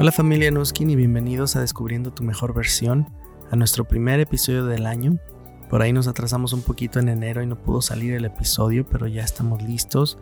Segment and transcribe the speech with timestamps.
[0.00, 3.12] Hola familia Nuskin y bienvenidos a Descubriendo tu mejor versión,
[3.50, 5.18] a nuestro primer episodio del año.
[5.68, 9.08] Por ahí nos atrasamos un poquito en enero y no pudo salir el episodio, pero
[9.08, 10.16] ya estamos listos.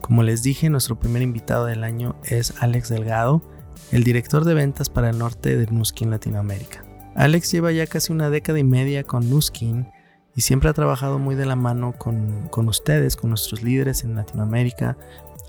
[0.00, 3.42] Como les dije, nuestro primer invitado del año es Alex Delgado,
[3.90, 6.84] el director de ventas para el norte de Nuskin Latinoamérica.
[7.16, 9.88] Alex lleva ya casi una década y media con Nuskin
[10.36, 14.14] y siempre ha trabajado muy de la mano con, con ustedes, con nuestros líderes en
[14.14, 14.96] Latinoamérica,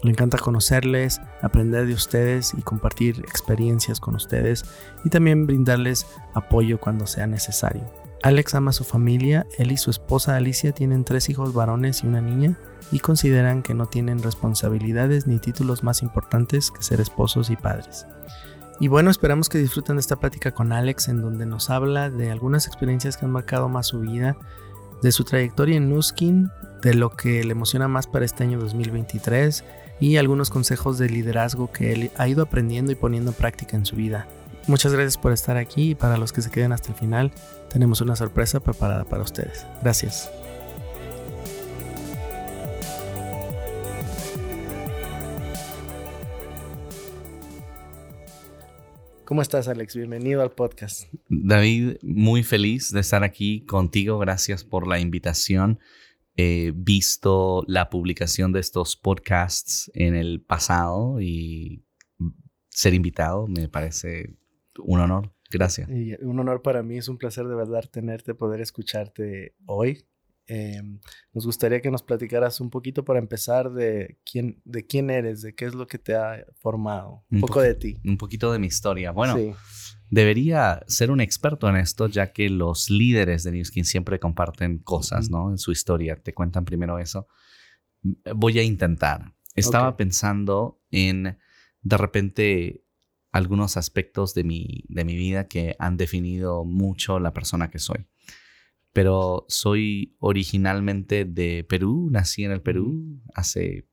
[0.04, 4.66] le encanta conocerles, aprender de ustedes y compartir experiencias con ustedes
[5.04, 7.84] y también brindarles apoyo cuando sea necesario.
[8.23, 12.08] Alex ama a su familia, él y su esposa Alicia tienen tres hijos varones y
[12.08, 12.58] una niña
[12.92, 18.06] y consideran que no tienen responsabilidades ni títulos más importantes que ser esposos y padres.
[18.80, 22.31] Y bueno, esperamos que disfruten de esta plática con Alex en donde nos habla de
[22.31, 24.38] algunas experiencias que han marcado más su vida,
[25.02, 26.50] de su trayectoria en Nuskin,
[26.81, 29.64] de lo que le emociona más para este año 2023
[30.02, 33.86] y algunos consejos de liderazgo que él ha ido aprendiendo y poniendo en práctica en
[33.86, 34.28] su vida.
[34.67, 37.31] Muchas gracias por estar aquí y para los que se queden hasta el final,
[37.70, 39.66] tenemos una sorpresa preparada para ustedes.
[39.81, 40.30] Gracias.
[49.23, 49.95] ¿Cómo estás, Alex?
[49.95, 51.03] Bienvenido al podcast.
[51.30, 54.18] David, muy feliz de estar aquí contigo.
[54.18, 55.80] Gracias por la invitación
[56.36, 61.84] he visto la publicación de estos podcasts en el pasado y
[62.70, 64.36] ser invitado me parece
[64.80, 65.34] un honor.
[65.52, 65.90] Gracias.
[66.22, 70.06] un honor para mí, es un placer de verdad tenerte, poder escucharte hoy.
[70.48, 71.00] Em,
[71.34, 75.54] nos gustaría que nos platicaras un poquito para empezar de quién, de quién eres, de
[75.54, 77.98] qué es lo que te ha formado, un, poco de ti.
[78.04, 79.12] Un poquito de mi historia.
[79.12, 79.36] Bueno,
[80.12, 85.30] debería ser un experto en esto, ya que los líderes de Newskin siempre comparten cosas,
[85.30, 85.50] ¿no?
[85.50, 87.28] En su historia, te cuentan primero eso.
[88.36, 89.34] Voy a intentar.
[89.56, 91.38] Estaba pensando en,
[91.81, 92.84] de repente,
[93.31, 98.06] algunos aspectos de mi, de mi vida que han definido mucho la persona que soy.
[98.91, 103.88] Pero soy originalmente de Perú, nací en el Perú hace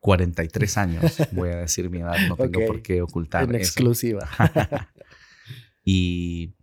[0.00, 3.44] 43 años, voy a decir mi edad, no tengo por qué ocultar.
[3.44, 4.28] En exclusiva.
[5.84, 6.54] y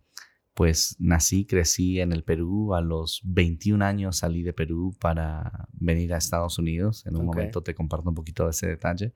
[0.54, 6.12] pues nací, crecí en el Perú, a los 21 años salí de Perú para venir
[6.12, 9.14] a Estados Unidos, en un momento te comparto un poquito de ese detalle.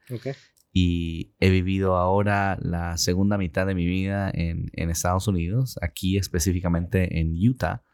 [0.72, 6.16] Y he vivido ahora la segunda mitad de mi vida en, en Estados Unidos, aquí
[6.16, 7.84] específicamente en Utah.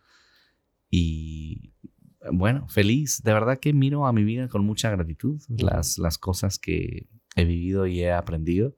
[0.89, 1.75] Y
[2.33, 3.23] bueno, feliz.
[3.23, 7.45] De verdad que miro a mi vida con mucha gratitud, las, las cosas que he
[7.45, 8.77] vivido y he aprendido.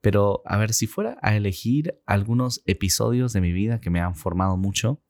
[0.00, 4.14] Pero a ver, si fuera a elegir algunos episodios de mi vida que me han
[4.14, 5.02] formado mucho,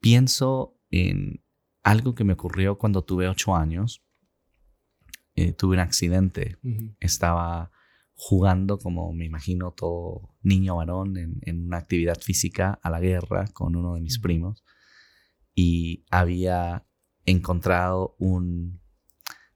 [0.00, 1.42] pienso en
[1.82, 4.04] algo que me ocurrió cuando tuve ocho años.
[5.34, 6.58] Eh, tuve un accidente.
[7.00, 7.72] Estaba
[8.14, 13.46] jugando, como me imagino todo niño varón, en, en, una actividad física a la guerra
[13.54, 14.62] con uno de mis primos
[15.54, 16.86] y había
[17.24, 18.80] encontrado un,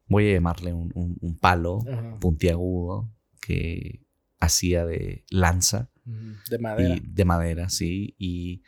[0.07, 1.81] voy a llamarle un, palo
[2.21, 4.06] puntiagudo que
[4.41, 5.91] hacía de lanza.
[6.05, 6.97] De madera.
[7.03, 8.15] de madera, sí.
[8.19, 8.63] Y,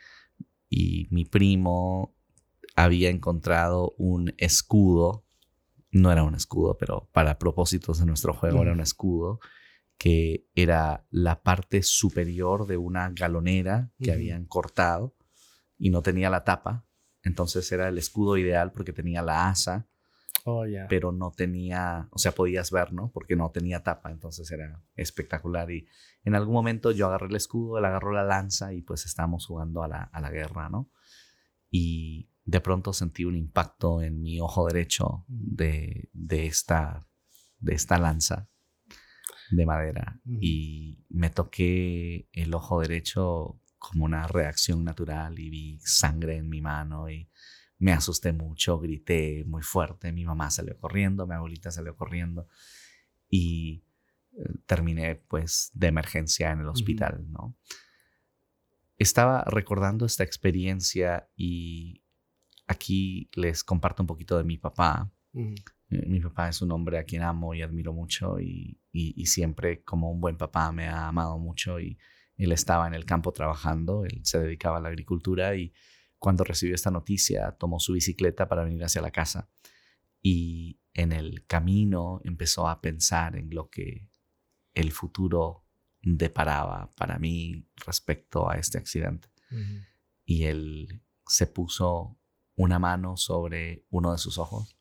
[0.69, 2.15] y mi primo
[2.75, 5.25] había encontrado un escudo.
[5.91, 9.39] No era un escudo, pero para propósitos de nuestro juego era un escudo
[9.97, 15.15] que era la parte superior de una galonera que habían cortado
[15.77, 16.85] y no tenía la tapa
[17.23, 19.87] entonces era el escudo ideal porque tenía la asa,
[20.45, 23.11] oh, pero no tenía, o sea, podías ver, ¿no?
[23.11, 25.71] Porque no tenía tapa, entonces era espectacular.
[25.71, 25.87] Y
[26.23, 29.83] en algún momento yo agarré el escudo, él agarró la lanza y pues estábamos jugando
[29.83, 30.89] a la, a la guerra, ¿no?
[31.71, 37.07] Y de pronto sentí un impacto en mi ojo derecho de, de, esta,
[37.59, 38.49] de esta lanza
[39.51, 46.37] de madera y me toqué el ojo derecho como una reacción natural y vi sangre
[46.37, 47.29] en mi mano y
[47.79, 52.47] me asusté mucho, grité muy fuerte, mi mamá salió corriendo, mi abuelita salió corriendo
[53.29, 53.83] y
[54.33, 57.55] eh, terminé pues de emergencia en el hospital, ¿no?
[58.97, 62.03] Estaba recordando esta experiencia y
[62.67, 65.09] aquí les comparto un poquito de mi papá.
[65.33, 69.83] Eh, mi papá es un hombre a quien amo y admiro mucho y, y siempre
[69.83, 71.97] como un buen papá me ha amado mucho y
[72.35, 75.71] él estaba en el campo trabajando, él se dedicaba a la agricultura y
[76.19, 79.49] cuando recibió esta noticia tomó su bicicleta para venir hacia la casa
[80.21, 84.09] y en el camino empezó a pensar en lo que
[84.73, 85.65] el futuro
[86.01, 89.29] deparaba para mí respecto a este accidente.
[90.25, 92.17] Y él se puso
[92.55, 94.77] una mano sobre uno de sus ojos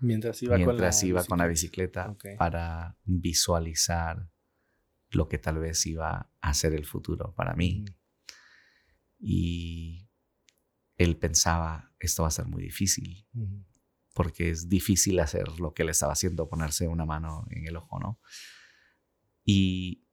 [0.00, 4.30] mientras iba, con, la iba con la bicicleta para visualizar
[5.10, 7.84] lo que tal vez iba a ser el futuro para mí.
[9.18, 10.07] Y
[10.98, 13.26] él pensaba, esto va a ser muy difícil,
[14.14, 17.98] porque es difícil hacer lo que él estaba haciendo, ponerse una mano en el ojo,
[18.00, 18.20] ¿no?
[19.44, 20.04] Y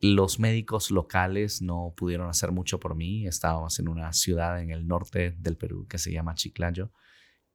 [0.00, 3.26] los médicos locales no pudieron hacer mucho por mí.
[3.26, 6.92] Estábamos en una ciudad en el norte del Perú que se llama Chiclayo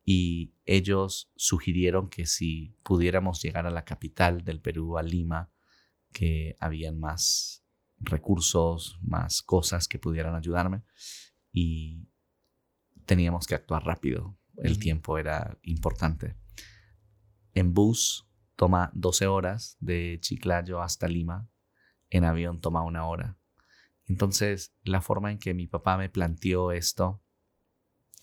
[0.06, 5.51] y ellos sugirieron que si pudiéramos llegar a la capital del Perú, a Lima,
[6.12, 7.66] que habían más
[8.00, 10.83] recursos, más cosas que pudieran ayudarme
[11.54, 12.09] y
[13.06, 14.38] teníamos que actuar rápido.
[14.58, 16.36] El tiempo era importante.
[17.54, 21.50] En bus toma 12 horas de Chiclayo hasta Lima,
[22.10, 23.38] en avión toma una hora.
[24.06, 27.24] Entonces, la forma en que mi papá me planteó esto,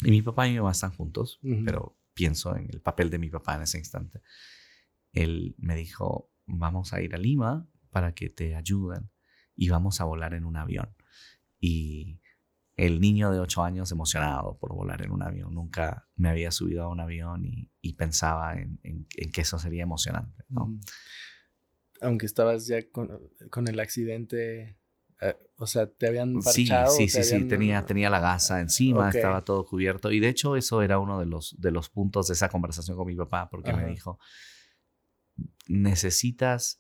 [0.03, 3.29] y mi papá y mi mamá están juntos, pero pienso en el papel de mi
[3.29, 4.23] papá en ese instante.
[5.13, 9.11] Él me dijo, vamos a ir a Lima para que te ayuden
[9.57, 10.95] y vamos a volar en un avión.
[11.59, 12.20] Y
[12.81, 15.55] el niño de ocho años emocionado por volar en un avión.
[15.55, 20.45] Nunca me había subido a un avión y, pensaba en, que eso sería emocionante.
[20.49, 20.79] ¿no?
[22.01, 24.79] Aunque estabas ya con, el accidente,
[25.21, 26.91] eh, o sea, te habían parchado.
[26.91, 30.11] Sí, sí, sí, sí, tenía, tenía la gasa encima, estaba todo cubierto.
[30.11, 33.07] Y de hecho eso era uno de los, de los puntos de esa conversación con
[33.07, 34.19] mi papá, porque me dijo,
[35.69, 36.80] necesitas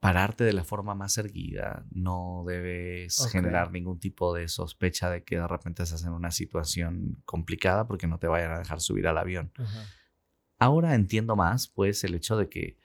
[0.00, 5.36] pararte de la forma más erguida, no debes generar ningún tipo de sospecha de que
[5.36, 9.18] de repente estás en una situación complicada porque no te vayan a dejar subir al
[9.18, 9.52] avión.
[10.58, 12.78] Ahora entiendo más, pues, el hecho de que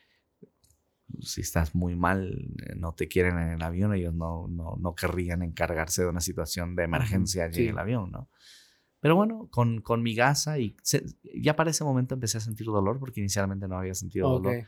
[1.20, 4.96] si estás muy mal, eh, no te quieren en el avión, ellos no, no, no
[4.96, 8.30] querrían encargarse de una situación de emergencia allí en el avión, ¿no?
[9.02, 10.78] Pero bueno, con, con mi gasa y
[11.36, 14.68] ya para ese momento empecé a sentir dolor porque inicialmente no había sentido dolor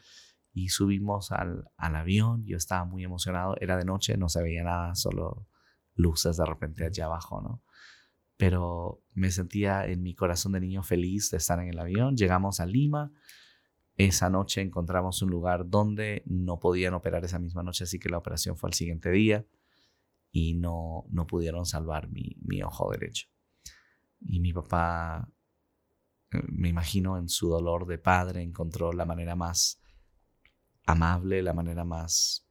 [0.53, 2.45] y subimos al, al, avión.
[2.45, 3.55] Yo estaba muy emocionado.
[3.59, 5.47] Era de noche, no se veía nada, solo
[5.95, 7.63] luces de repente allá abajo, ¿no?
[8.38, 12.15] Pero me sentía en mi corazón de niño feliz de estar en el avión.
[12.15, 13.11] Llegamos a Lima.
[13.95, 18.17] Esa noche encontramos un lugar donde no podían operar esa misma noche, así que la
[18.17, 19.45] operación fue al siguiente día
[20.31, 23.27] y no, no pudieron salvar mi, mi ojo derecho.
[24.19, 25.29] Y mi papá,
[26.31, 29.82] eh, me imagino en su dolor de padre, encontró la manera más
[30.85, 32.47] amable, la manera más,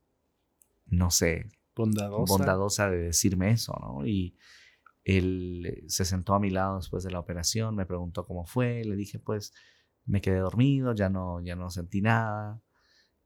[0.86, 4.06] no sé, bondadosa, bondadosa de decirme eso, ¿no?
[4.06, 4.36] Y
[5.04, 8.96] él se sentó a mi lado después de la operación, me preguntó cómo fue, le
[8.96, 9.52] dije, pues
[10.04, 12.62] me quedé dormido, ya no, ya no sentí nada.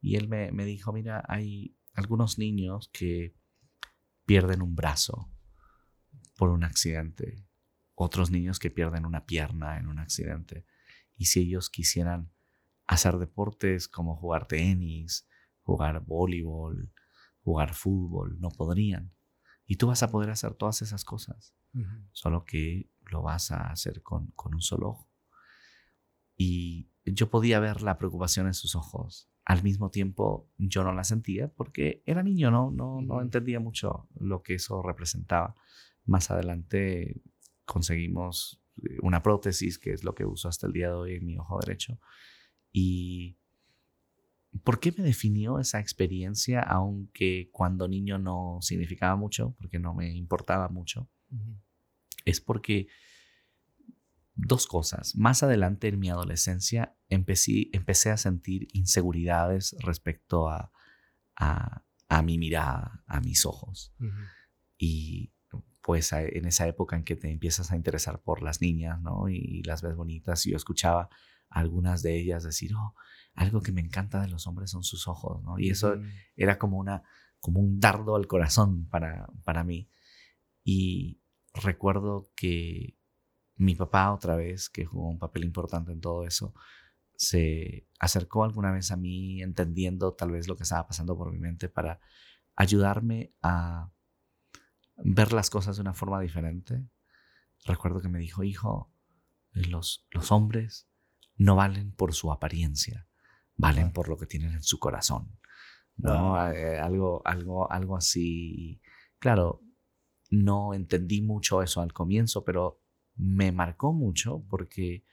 [0.01, 3.35] Y él me, me dijo, mira, hay algunos niños que
[4.25, 5.31] pierden un brazo
[6.37, 7.47] por un accidente,
[7.95, 10.67] otros niños que pierden una pierna en un accidente.
[11.17, 12.31] Y si ellos quisieran
[12.87, 15.29] hacer deportes como jugar tenis,
[15.63, 16.93] jugar voleibol,
[17.43, 19.13] jugar fútbol, no podrían.
[19.67, 21.55] Y tú vas a poder hacer todas esas cosas,
[22.13, 25.11] solo que lo vas a hacer con, con un solo ojo.
[26.37, 29.29] Y yo podía ver la preocupación en sus ojos.
[29.45, 34.09] Al mismo tiempo, yo no la sentía porque era niño, no, no, no entendía mucho
[34.19, 35.55] lo que eso representaba.
[36.05, 37.21] Más adelante
[37.65, 38.61] conseguimos
[39.03, 41.59] una prótesis, que es lo que uso hasta el día de hoy en mi ojo
[41.61, 41.99] derecho.
[42.79, 43.39] ¿Y
[44.65, 50.15] por qué me definió esa experiencia, aunque cuando niño no significaba mucho, porque no me
[50.15, 51.09] importaba mucho?
[52.27, 52.89] Es porque
[54.35, 55.17] dos cosas.
[55.17, 60.71] Más adelante en mi adolescencia empecé, empecé a sentir inseguridades respecto a,
[61.37, 63.95] a, mi mirada, a mis ojos.
[64.77, 65.33] Y
[65.81, 69.31] pues en esa época en que te empiezas a interesar por las niñas, ¿no?
[69.31, 71.09] Y las ves bonitas, y yo escuchaba
[71.49, 72.95] algunas de ellas decir, oh,
[73.35, 75.59] algo que me encanta de los hombres son sus ojos, ¿no?
[75.59, 75.97] Y eso
[76.37, 77.03] era como, una,
[77.41, 79.89] como un dardo al corazón para, para mí.
[80.65, 81.21] Y
[81.55, 82.97] recuerdo que
[83.57, 86.55] mi papá otra vez, que jugó un papel importante en todo eso,
[87.15, 91.39] se acercó alguna vez a mí entendiendo tal vez lo que estaba pasando por mi
[91.39, 92.01] mente para
[92.55, 93.91] ayudarme a
[94.97, 96.89] ver las cosas de una forma diferente.
[97.65, 98.93] Recuerdo que me dijo, hijo,
[99.53, 100.89] los, los hombres
[101.37, 103.09] no valen por su apariencia,
[103.57, 105.39] valen por lo que tienen en su corazón.
[105.97, 106.51] ¿no?
[106.53, 108.81] Eh, algo, algo, algo así.
[109.19, 109.63] Claro,
[110.31, 112.81] no entendí mucho eso al comienzo, pero
[113.17, 115.05] me marcó mucho porque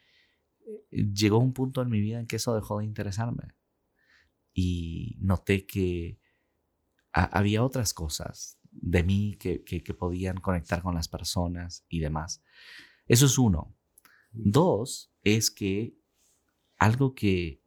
[0.92, 3.54] eh, llegó un punto en mi vida en que eso dejó de interesarme.
[4.54, 6.20] Y noté que
[7.12, 12.44] había otras cosas de mí que, que, que, podían conectar con las personas y demás.
[13.08, 13.76] Eso es uno.
[14.32, 15.96] Dos, es que
[16.84, 17.62] algo que,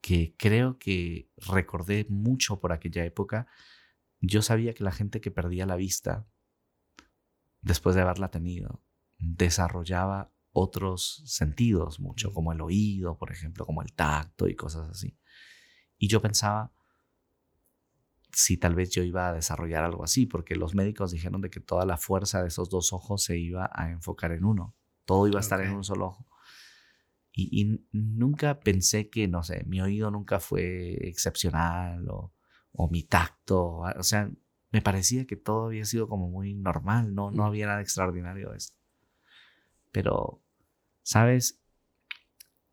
[0.00, 3.46] que creo que recordé mucho por aquella época
[4.20, 6.26] yo sabía que la gente que perdía la vista,
[7.62, 8.82] después de haberla tenido,
[9.18, 15.18] desarrollaba otros sentidos mucho, como el oído, por ejemplo, como el tacto y cosas así.
[15.96, 16.72] Y yo pensaba
[18.32, 21.60] si tal vez yo iba a desarrollar algo así, porque los médicos dijeron de que
[21.60, 25.38] toda la fuerza de esos dos ojos se iba a enfocar en uno, todo iba
[25.38, 26.29] a estar en un solo ojo.
[27.50, 32.32] Y, nunca pensé que, no sé, mi oído nunca fue excepcional o,
[32.72, 34.30] o mi tacto, o sea,
[34.70, 38.58] me parecía que todo había sido como muy normal, no, no había nada extraordinario de
[38.58, 38.76] esto.
[39.90, 40.42] Pero,
[41.02, 41.60] ¿sabes?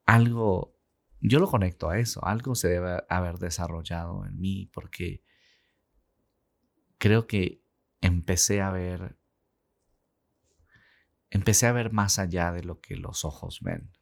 [0.05, 0.75] Algo,
[1.19, 5.24] yo lo conecto a eso, algo se debe haber desarrollado en mí porque
[6.97, 7.63] creo que
[8.01, 9.17] empecé a ver,
[11.31, 13.97] empecé a ver más allá de lo que los ojos ven.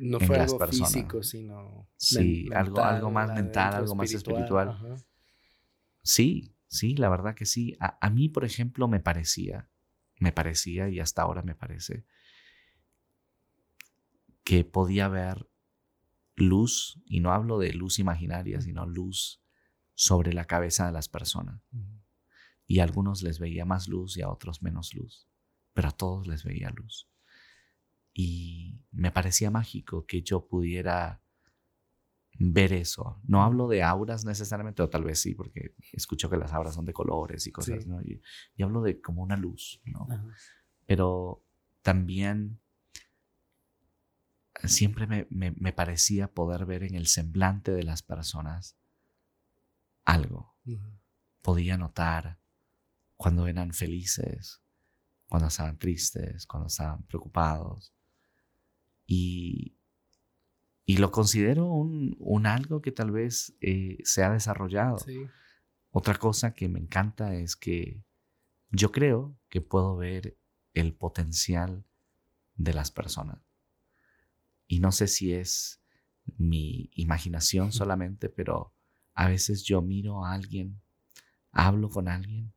[0.00, 4.76] No fue algo físico, sino sí, algo, algo más mental, algo más espiritual.
[6.02, 7.76] Sí, sí, la verdad que sí.
[7.78, 9.68] a, mí, por ejemplo, me parecía,
[10.18, 12.04] me parecía y hasta ahora me parece
[14.44, 15.48] que podía ver
[16.34, 19.42] luz, y no hablo de luz imaginaria, sino luz
[19.94, 21.62] sobre la cabeza de las personas.
[22.66, 25.28] Y a algunos les veía más luz y a otros menos luz,
[25.72, 27.09] pero a todos les veía luz.
[28.12, 31.22] Y me parecía mágico que yo pudiera
[32.38, 33.20] ver eso.
[33.24, 36.86] No hablo de auras necesariamente, o tal vez sí, porque escucho que las auras son
[36.86, 38.00] de colores y cosas, ¿no?
[38.02, 38.22] Y,
[38.62, 40.08] hablo de como una luz, ¿no?
[40.86, 41.44] Pero
[41.82, 42.60] también
[44.64, 48.76] siempre me, me, parecía poder ver en el semblante de las personas
[50.04, 50.56] algo.
[51.42, 52.38] Podía notar
[53.16, 54.62] cuando eran felices,
[55.28, 57.94] cuando estaban tristes, cuando estaban preocupados.
[59.12, 59.74] Y,
[60.86, 64.98] y lo considero un, un, algo que tal vez eh, se ha desarrollado.
[65.90, 68.04] Otra cosa que me encanta es que
[68.70, 70.38] yo creo que puedo ver
[70.74, 71.82] el potencial
[72.54, 73.40] de las personas.
[74.68, 75.80] Y no sé si es
[76.38, 78.72] mi imaginación solamente, pero
[79.14, 80.80] a veces yo miro a alguien,
[81.50, 82.52] hablo con alguien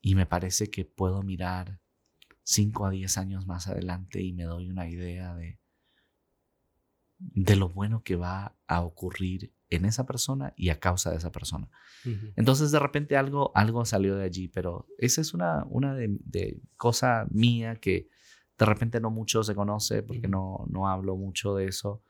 [0.00, 1.80] y me parece que puedo mirar
[2.44, 5.58] 5 a 10 años más adelante y me doy una idea de,
[7.18, 11.32] de lo bueno que va a ocurrir en esa persona y a causa de esa
[11.32, 11.68] persona.
[12.36, 16.60] Entonces de repente algo, algo salió de allí, pero esa es una, una de, de
[16.76, 18.08] cosa mía que
[18.58, 22.02] de repente no mucho se conoce porque no, no hablo mucho de eso,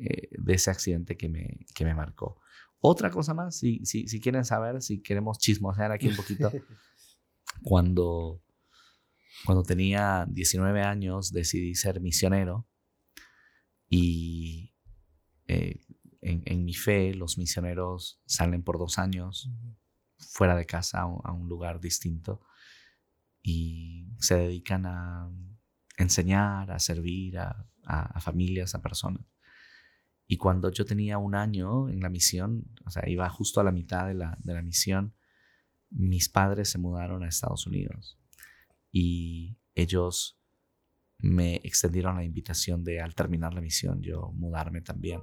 [0.00, 2.40] eh, de ese accidente que me, que me marcó.
[2.78, 6.52] Otra cosa más, si, si, si quieren saber, si queremos chismosear aquí un poquito,
[7.62, 8.40] cuando,
[9.44, 12.66] cuando tenía 19 años decidí ser misionero
[13.88, 14.74] y
[15.46, 15.80] eh,
[16.20, 19.50] en, en, mi fe los misioneros salen por dos años
[20.18, 22.40] fuera de casa a un lugar distinto
[23.42, 25.30] y se dedican a
[25.96, 27.64] enseñar, a servir a,
[28.20, 29.22] familias, a personas.
[30.26, 33.70] Y cuando yo tenía un año en la misión, o sea, iba justo a la
[33.70, 35.14] mitad de la, de la misión,
[35.90, 38.18] mis padres se mudaron a Estados Unidos
[38.90, 40.40] y ellos
[41.18, 45.20] me extendieron la invitación de al terminar la misión yo mudarme también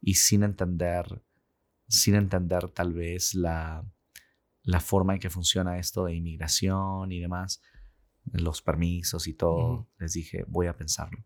[0.00, 1.22] y sin entender
[1.88, 3.84] sin entender tal vez la,
[4.62, 7.60] la forma en que funciona esto de inmigración y demás
[8.32, 11.24] los permisos y todo, les dije, voy a pensarlo.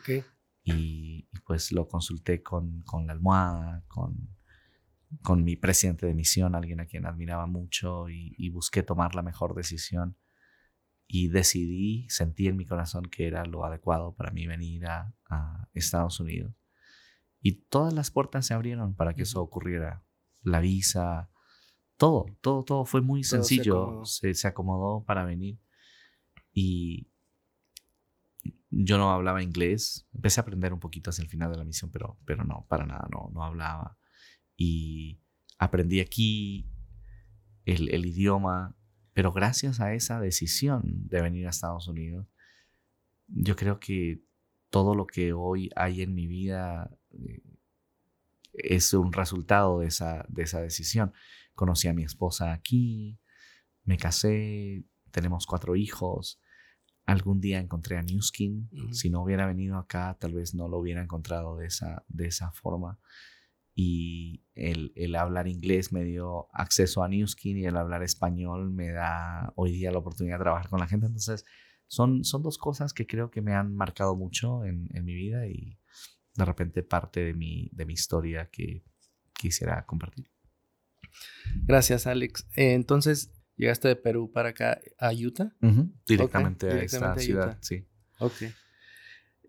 [0.00, 0.24] Okay.
[0.64, 4.36] Y, pues lo consulté con, con la almohada, con,
[5.22, 9.54] con mi presidente de misión, alguien a quien admiraba mucho, y, busqué tomar la mejor
[9.54, 10.16] decisión.
[11.12, 15.12] Y decidí, sentí en mi corazón que era lo adecuado para mí venir a,
[15.74, 16.54] Estados Unidos.
[17.40, 20.04] Y todas las puertas se abrieron para que eso ocurriera.
[20.42, 21.28] La visa,
[21.96, 24.04] todo, todo, todo fue muy sencillo.
[24.04, 25.58] se, se acomodó para venir.
[26.52, 27.08] Y
[28.70, 30.06] yo no hablaba inglés.
[30.14, 32.86] Empecé a aprender un poquito hacia el final de la misión, pero, pero no, para
[32.86, 33.98] nada, no, no hablaba.
[34.56, 35.20] Y
[35.58, 36.70] aprendí aquí
[37.64, 38.76] el, el idioma,
[39.20, 42.26] pero gracias a esa decisión de venir a Estados Unidos,
[43.26, 44.22] yo creo que
[44.70, 47.42] todo lo que hoy hay en mi vida eh,
[48.54, 51.12] es un resultado de esa, de esa decisión.
[51.54, 53.18] Conocí a mi esposa aquí,
[53.84, 56.40] me casé, tenemos cuatro hijos.
[57.04, 58.70] Algún día encontré a Newskin.
[58.90, 62.52] Si no hubiera venido acá, tal vez no lo hubiera encontrado de esa, de esa
[62.52, 62.98] forma.
[63.82, 68.90] Y el, el hablar inglés me dio acceso a Newskin y el hablar español me
[68.90, 71.06] da hoy día la oportunidad de trabajar con la gente.
[71.06, 71.46] Entonces,
[71.86, 75.46] son, son dos cosas que creo que me han marcado mucho en, en mi vida
[75.46, 75.78] y
[76.34, 78.84] de repente parte de mi, de mi historia que
[79.32, 80.30] quisiera compartir.
[81.62, 82.46] Gracias, Alex.
[82.56, 85.56] Eh, entonces, llegaste de Perú para acá a Utah.
[86.06, 87.86] Directamente a esta ciudad, sí.
[88.18, 88.42] Ok.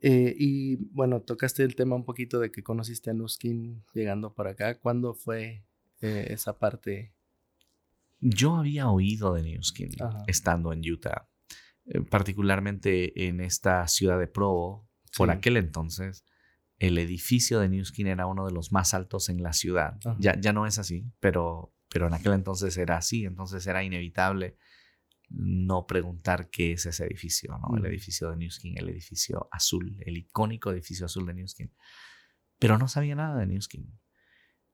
[0.02, 4.52] Eh, y bueno, tocaste el tema un poquito de que conociste a Nuskin llegando para
[4.52, 4.80] acá.
[4.80, 5.64] ¿Cuándo fue
[6.02, 7.14] eh, esa parte?
[8.20, 9.92] Yo había oído de Nuskin
[10.28, 11.30] estando en Utah,
[11.86, 14.88] eh, particularmente en esta ciudad de Provo.
[15.16, 16.24] Por aquel entonces,
[16.80, 20.00] el edificio de Nuskin era uno de los más altos en la ciudad.
[20.20, 24.58] Ya, ya no es así, pero, pero en aquel entonces era así, entonces era inevitable
[25.34, 27.76] no preguntar qué es ese edificio, ¿no?
[27.76, 27.86] El mm.
[27.86, 31.74] edificio de Newskin, el edificio azul, el icónico edificio azul de Newskin.
[32.60, 34.00] Pero no sabía nada de Newskin.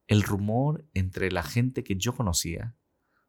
[0.06, 2.76] El rumor entre la gente que yo conocía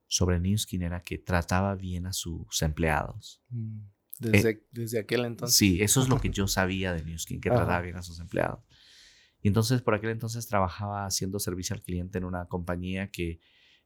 [0.07, 3.43] sobre Newskin era que trataba bien a sus empleados.
[3.49, 3.79] Mm.
[4.19, 5.55] Desde, desde aquel entonces.
[5.55, 8.65] Sí, eso es lo que yo sabía de Newskin, que trataba bien a sus empleados.
[9.41, 13.39] Y entonces por aquel entonces trabajaba haciendo servicio al cliente en una compañía que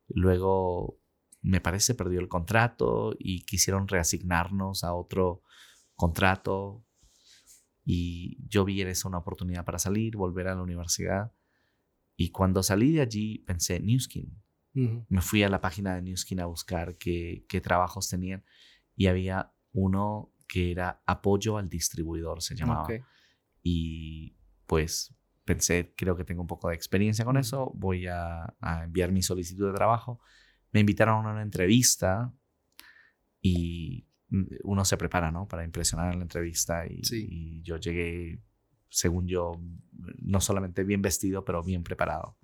[0.07, 0.99] luego
[1.43, 5.43] me parece, perdió el contrato y quisieron reasignarnos a otro
[5.93, 6.85] contrato.
[7.85, 11.33] Y yo vi en eso una oportunidad para salir, volver a la universidad.
[12.15, 14.41] Y cuando salí de allí pensé, Newskin.
[14.73, 18.43] Me fui a la página de Newskin a buscar qué, qué trabajos tenían
[18.95, 22.87] y había uno que era apoyo al distribuidor, se llamaba.
[23.61, 24.35] Y
[24.65, 25.13] pues
[25.45, 29.21] pensé, creo que tengo un poco de experiencia con eso, voy a, a enviar mi
[29.21, 30.19] solicitud de trabajo
[30.73, 32.33] me invitaron a una entrevista
[33.39, 34.07] y
[34.63, 35.47] uno se prepara, ¿no?
[35.47, 38.41] Para impresionar en la entrevista y, yo llegué,
[38.89, 39.61] según yo,
[40.19, 42.37] no solamente bien vestido, pero bien preparado.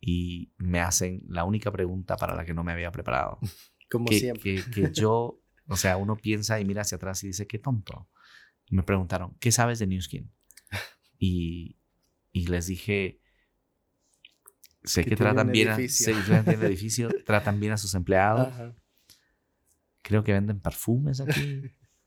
[0.00, 3.38] Y me hacen la única pregunta para la que no me había preparado.
[3.90, 4.64] Como siempre.
[4.72, 8.08] Que, yo, o sea, uno piensa y mira hacia atrás y dice, qué tonto.
[8.70, 10.32] Me preguntaron, ¿qué sabes de Newskin?
[11.16, 11.78] Y,
[12.32, 13.22] y les dije,
[14.84, 15.82] sé que, tratan bien, a, el
[16.62, 18.48] edificio, tratan bien a sus empleados.
[20.02, 21.62] Creo que venden perfumes aquí.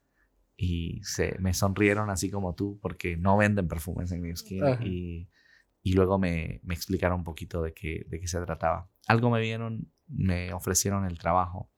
[0.58, 4.32] y se, me sonrieron así como tú, porque no venden perfumes en mi
[4.82, 5.30] Y,
[5.82, 8.90] y, luego me, me, explicaron un poquito de qué, de qué se trataba.
[9.08, 11.72] Algo me vieron, me ofrecieron el trabajo.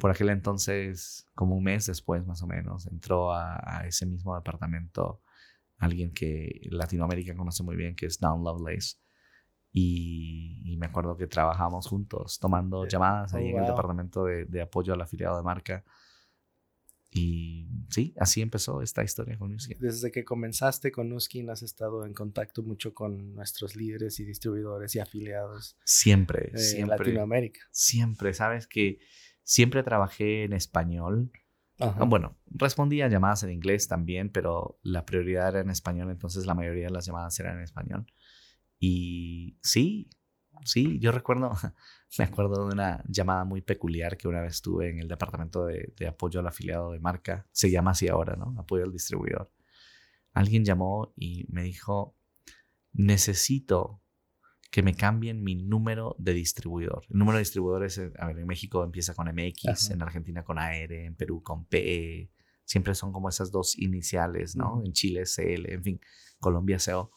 [0.00, 4.34] Por aquel entonces, como un mes después más o menos, entró a, a ese mismo
[4.36, 5.22] departamento
[5.78, 8.96] alguien que Latinoamérica conoce muy bien, que es Don Lovelace
[9.78, 14.62] y, me acuerdo que trabajamos juntos tomando llamadas ahí oh, en el departamento de, de,
[14.62, 15.84] apoyo al afiliado de marca.
[17.10, 19.78] Y sí, así empezó esta historia con Nuskin.
[19.78, 24.94] Desde que comenzaste con Nuskin has estado en contacto mucho con nuestros líderes y distribuidores
[24.94, 25.76] y afiliados.
[25.84, 27.60] Siempre, en Latinoamérica.
[27.70, 28.98] Siempre, sabes que
[29.42, 31.30] siempre trabajé en español.
[32.06, 36.54] Bueno, respondía a llamadas en inglés también, pero la prioridad era en español, entonces la
[36.54, 38.06] mayoría de las llamadas eran en español.
[38.78, 40.08] Y sí,
[40.64, 41.52] sí, yo recuerdo,
[42.18, 45.92] me acuerdo de una llamada muy peculiar que una vez tuve en el departamento de,
[46.06, 47.46] apoyo al afiliado de marca.
[47.52, 48.54] Se llama así ahora, ¿no?
[48.58, 49.50] Apoyo al distribuidor.
[50.32, 52.14] Alguien llamó y me dijo,
[52.92, 54.02] necesito
[54.70, 57.06] que me cambien mi número de distribuidor.
[57.08, 60.92] El número de distribuidores, a ver, en México empieza con MX, en Argentina con AR,
[60.92, 62.30] en Perú con PE.
[62.64, 64.82] Siempre son como esas dos iniciales, ¿no?
[64.84, 66.00] En Chile CL, en fin,
[66.40, 67.12] Colombia CO.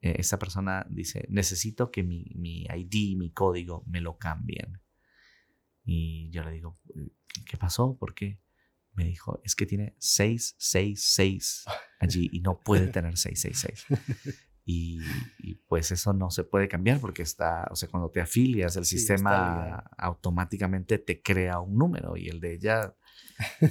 [0.00, 4.80] Eh, esa persona dice, necesito que mi, mi ID, mi código, me lo cambien.
[5.84, 6.78] Y yo le digo,
[7.44, 7.96] ¿qué pasó?
[7.96, 8.40] ¿Por qué?
[8.94, 11.64] Me dijo, es que tiene 666
[12.00, 14.42] allí y no puede tener 666.
[14.68, 14.98] Y,
[15.38, 18.84] y, pues eso no se puede cambiar porque está, o sea, cuando te afilias, el
[18.84, 22.96] sistema automáticamente te crea un número y el de ella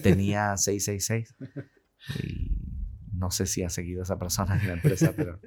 [0.01, 1.35] tenía 666.
[2.23, 2.55] Y
[3.11, 5.41] no sé si ha seguido esa persona en la empresa, pero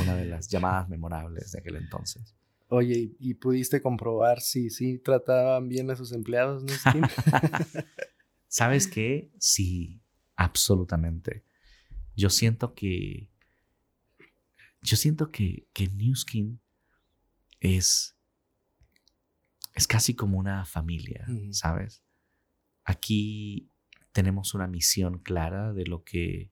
[0.00, 2.36] una de las llamadas memorables de aquel entonces.
[2.68, 6.72] Oye, ¿y, pudiste comprobar si sí trataban bien a sus empleados, ¿no?
[8.48, 9.30] ¿Sabes qué?
[9.38, 10.00] Sí,
[10.36, 11.44] absolutamente.
[12.16, 13.28] Yo siento que.
[14.80, 16.60] Yo siento que, que Newskin
[17.60, 18.16] es.
[19.74, 22.02] Es casi como una familia, ¿sabes?
[22.84, 23.70] Aquí
[24.12, 26.51] tenemos una misión clara de lo que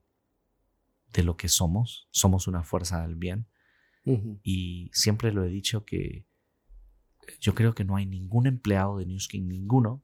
[1.13, 2.07] de lo que somos.
[2.11, 3.47] Somos una fuerza del bien.
[4.43, 6.25] Y siempre lo he dicho que
[7.39, 10.03] yo creo que no hay ningún empleado de Newskin, ninguno,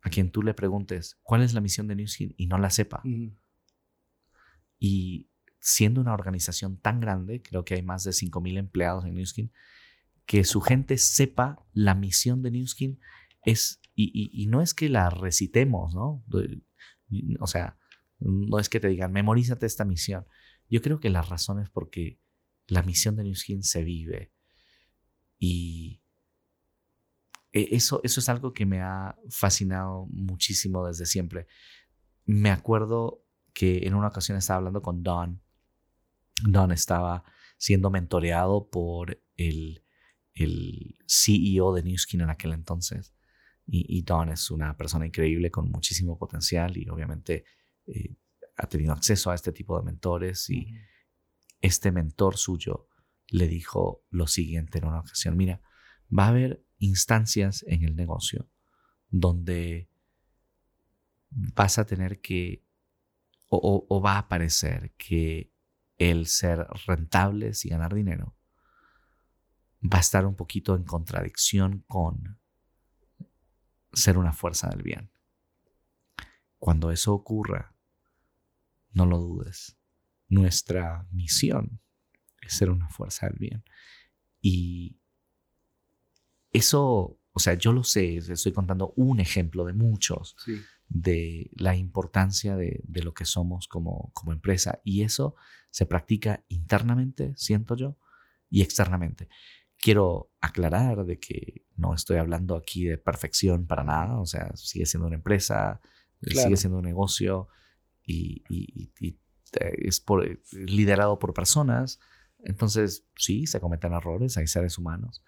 [0.00, 3.02] a quien tú le preguntes cuál es la misión de Newskin y no la sepa.
[4.78, 5.28] Y
[5.60, 9.52] siendo una organización tan grande, creo que hay más de 5.000 empleados en Newskin,
[10.24, 12.98] que su gente sepa la misión de Newskin
[13.42, 16.24] es, y, y no es que la recitemos, ¿no?
[17.40, 17.78] O sea,
[18.18, 20.26] no es que te digan, memorízate esta misión.
[20.68, 22.20] Yo creo que la razón es porque
[22.66, 24.32] la misión de New Skin se vive.
[25.38, 26.02] Y
[27.52, 31.46] e, eso, eso es algo que me ha fascinado muchísimo desde siempre.
[32.24, 35.42] Me acuerdo que en una ocasión estaba hablando con Don.
[36.42, 37.24] Don estaba
[37.56, 39.82] siendo mentoreado por el,
[40.34, 43.14] el CEO de Newskin en aquel entonces.
[43.68, 47.44] Y, Don es una persona increíble con muchísimo potencial y obviamente
[47.86, 48.16] eh,
[48.56, 50.48] ha tenido acceso a este tipo de mentores.
[50.50, 50.72] Y
[51.60, 52.88] este mentor suyo
[53.28, 55.60] le dijo lo siguiente en una ocasión, mira,
[56.16, 58.48] va a haber instancias en el negocio
[59.08, 59.88] donde
[61.30, 62.64] vas a tener que,
[63.48, 65.52] o, va a aparecer que
[65.98, 68.36] el ser rentables y ganar dinero
[69.82, 72.38] va a estar un poquito en contradicción con
[73.92, 75.10] ser una fuerza del bien.
[76.58, 77.75] Cuando eso ocurra,
[78.96, 79.76] no lo dudes.
[80.28, 81.80] Nuestra misión
[82.40, 83.64] es ser una fuerza del bien.
[84.40, 84.96] Y
[86.50, 90.34] eso, o sea, yo lo sé, estoy contando un ejemplo de muchos
[90.88, 94.80] de la importancia de, lo que somos como, como empresa.
[94.82, 95.34] Y eso
[95.70, 97.98] se practica internamente, siento yo,
[98.48, 99.28] y externamente.
[99.76, 104.86] Quiero aclarar de que no estoy hablando aquí de perfección para nada, o sea, sigue
[104.86, 105.82] siendo una empresa,
[106.22, 107.48] sigue siendo un negocio
[108.06, 108.42] y,
[109.60, 110.04] es
[110.52, 111.98] liderado por personas.
[112.38, 115.24] Entonces, sí, se cometen errores, hay seres humanos,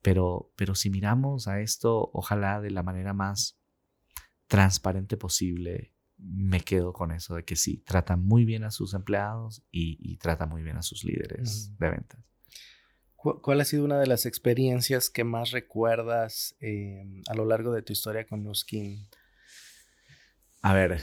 [0.00, 3.58] pero, pero si miramos a esto, ojalá de la manera más
[4.46, 9.62] transparente posible, me quedo con eso de que sí, trata muy bien a sus empleados
[9.70, 12.20] y, trata muy bien a sus líderes de ventas.
[13.16, 17.82] ¿Cuál ha sido una de las experiencias que más recuerdas em, a lo largo de
[17.82, 19.06] tu historia con Nuskin?
[20.60, 21.00] A ver,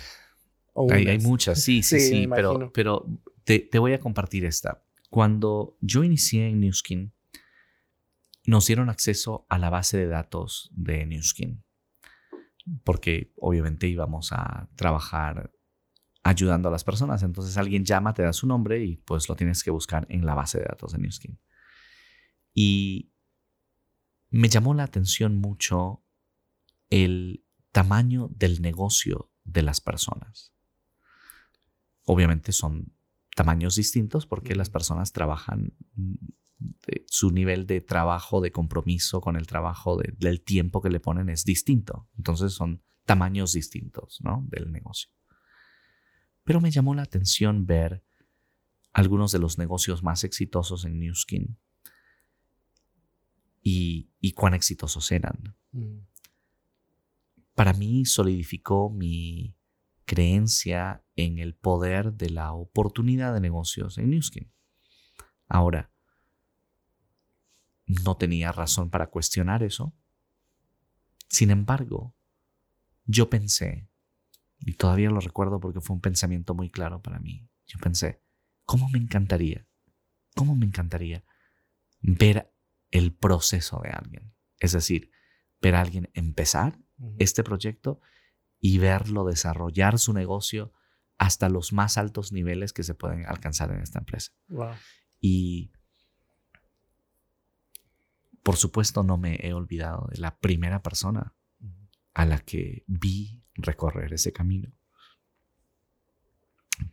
[0.92, 3.06] hay, muchas, sí, sí, sí, pero, pero
[3.44, 4.84] te, te, voy a compartir esta.
[5.10, 7.14] Cuando yo inicié en Newskin,
[8.46, 11.64] nos dieron acceso a la base de datos de Newskin,
[12.84, 15.52] porque obviamente íbamos a trabajar
[16.24, 17.24] ayudando a las personas.
[17.24, 20.36] Entonces alguien llama, te da su nombre y pues lo tienes que buscar en la
[20.36, 21.40] base de datos de Newskin.
[22.54, 23.12] Y
[24.30, 26.04] me llamó la atención mucho
[26.90, 30.54] el tamaño del negocio de las personas.
[32.12, 32.92] Obviamente son
[33.36, 36.16] tamaños distintos porque las personas trabajan, mm,
[37.06, 41.46] su nivel de trabajo, de compromiso con el trabajo, del tiempo que le ponen es
[41.46, 42.10] distinto.
[42.18, 44.44] Entonces son tamaños distintos ¿no?
[44.48, 45.12] del negocio.
[46.44, 48.04] Pero me llamó la atención ver
[48.92, 51.60] algunos de los negocios más exitosos en New Skin
[53.62, 55.56] y, y cuán exitosos eran.
[55.74, 56.00] Mm.
[57.54, 59.54] Para mí solidificó mi,
[60.10, 64.52] creencia en el poder de la oportunidad de negocios en Newskin.
[65.48, 65.92] Ahora,
[67.86, 69.94] no tenía razón para cuestionar eso.
[71.28, 72.16] Sin embargo,
[73.06, 73.88] yo pensé,
[74.58, 78.20] y todavía lo recuerdo porque fue un pensamiento muy claro para mí, yo pensé,
[78.66, 79.68] ¿cómo me encantaría?
[80.36, 81.24] ¿Cómo me encantaría
[82.02, 82.52] ver
[82.90, 84.34] el proceso de alguien?
[84.58, 85.12] Es decir,
[85.62, 86.80] ver a alguien empezar
[87.20, 88.02] este proyecto
[88.60, 90.74] y verlo desarrollar su negocio
[91.18, 94.32] hasta los más altos niveles que se pueden alcanzar en esta empresa.
[95.20, 95.72] Y
[98.44, 101.34] por supuesto no me he olvidado de la primera persona
[102.14, 104.72] a la que vi recorrer ese camino.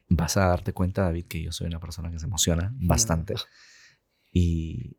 [0.08, 3.34] Vas a darte cuenta, David, que yo soy una persona que se emociona bastante.
[4.32, 4.98] Y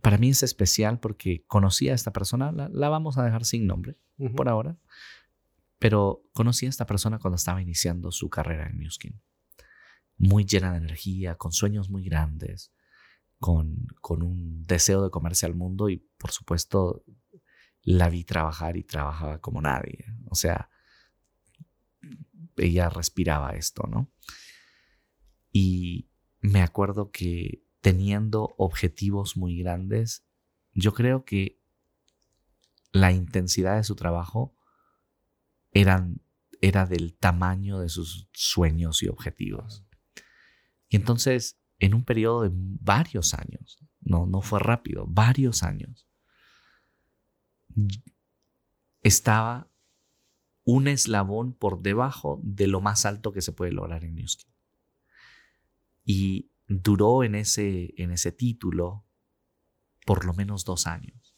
[0.00, 3.96] para mí es especial porque conocí a esta persona, la, vamos a dejar sin nombre
[4.36, 4.76] por ahora,
[5.78, 9.20] pero conocí a esta persona cuando estaba iniciando su carrera en Newskin.
[10.18, 12.72] Muy llena de energía, con sueños muy grandes,
[13.38, 17.04] con, con un deseo de comerse al mundo y por supuesto
[17.82, 20.06] la vi trabajar y trabajaba como nadie.
[20.30, 20.70] O sea,
[22.56, 24.10] ella respiraba esto, ¿no?
[25.52, 26.08] Y
[26.40, 30.26] me acuerdo que teniendo objetivos muy grandes,
[30.72, 31.60] yo creo que
[32.92, 34.55] la intensidad de su trabajo
[35.80, 36.22] eran,
[36.62, 39.84] era del tamaño de sus sueños y objetivos.
[40.88, 46.08] Y entonces, en un periodo de varios años, no, no fue rápido, varios años,
[49.02, 49.68] estaba
[50.64, 54.50] un eslabón por debajo de lo más alto que se puede lograr en Newskin.
[56.04, 59.04] Y duró en ese, en ese título
[60.06, 61.34] por lo menos dos años.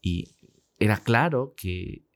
[0.00, 0.34] Y
[0.78, 2.06] era claro que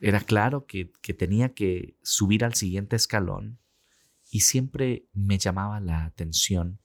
[0.00, 3.58] era claro que, tenía que subir al siguiente escalón
[4.30, 6.80] y siempre me llamaba la atención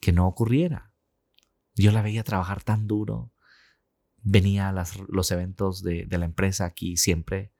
[0.00, 0.92] que no ocurriera.
[1.74, 3.32] Yo la veía trabajar tan duro,
[4.22, 4.72] venía a
[5.08, 7.52] los eventos de, la empresa aquí siempre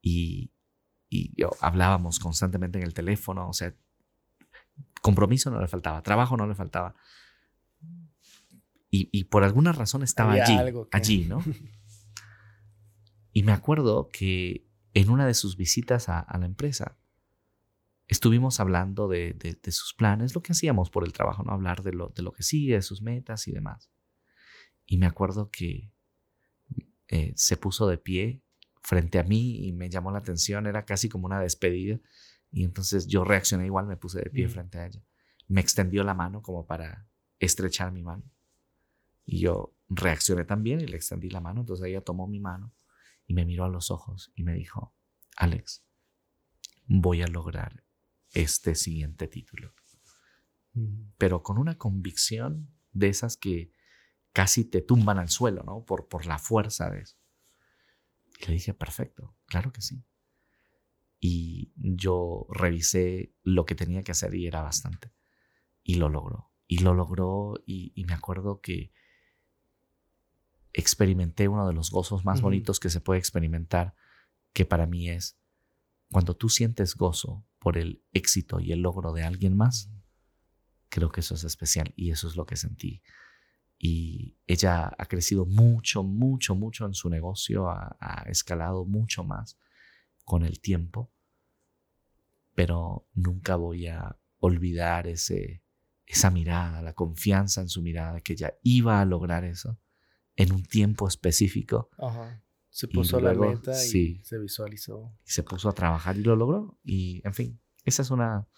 [0.00, 0.50] y,
[1.08, 3.74] y yo, hablábamos constantemente en el teléfono, o sea,
[5.00, 6.94] compromiso no le faltaba, trabajo no le faltaba.
[8.98, 10.56] Y, por alguna razón estaba allí,
[10.90, 11.44] allí, ¿no?
[13.36, 16.96] y me acuerdo que en una de sus visitas a, la empresa,
[18.08, 21.52] estuvimos hablando de, sus planes, lo que hacíamos por el trabajo, ¿no?
[21.52, 23.90] Hablar de lo, de lo que sigue, de sus metas y demás.
[24.86, 25.92] Y me acuerdo que
[27.08, 28.40] eh, se puso de pie
[28.80, 32.00] frente a mí y me llamó la atención, era casi como una despedida.
[32.50, 35.02] Y entonces yo reaccioné igual, me puse de pie frente a ella.
[35.46, 37.06] Me extendió la mano como para
[37.38, 38.22] estrechar mi mano.
[39.26, 41.60] Y yo reaccioné también y le extendí la mano.
[41.60, 42.72] Entonces ella tomó mi mano
[43.26, 44.94] y me miró a los ojos y me dijo,
[45.36, 45.84] Alex,
[46.86, 47.84] voy a lograr
[48.32, 49.72] este siguiente título.
[51.16, 53.72] Pero con una convicción de esas que
[54.32, 55.84] casi te tumban al suelo, ¿no?
[55.84, 57.16] Por, por la fuerza de eso.
[58.40, 60.04] Y le dije, perfecto, claro que sí.
[61.18, 65.12] Y yo revisé lo que tenía que hacer y era bastante.
[65.82, 66.52] Y lo logró.
[66.66, 68.92] Y lo logró y, me acuerdo que
[70.76, 73.94] experimenté uno de los gozos más bonitos que se puede experimentar,
[74.52, 75.38] que para mí es
[76.10, 79.90] cuando tú sientes gozo por el éxito y el logro de alguien más,
[80.90, 83.02] creo que eso es especial y eso es lo que sentí.
[83.78, 89.58] Y ella ha crecido mucho, mucho, mucho en su negocio, ha escalado mucho más
[90.24, 91.10] con el tiempo,
[92.54, 95.62] pero nunca voy a olvidar ese,
[96.04, 99.78] esa mirada, la confianza en su mirada, que ella iba a lograr eso
[100.36, 101.90] en un tiempo específico.
[102.70, 105.16] Se puso la meta y se visualizó.
[105.24, 106.78] Y se puso a trabajar y lo logró.
[106.84, 108.48] Y, en fin, esa es una,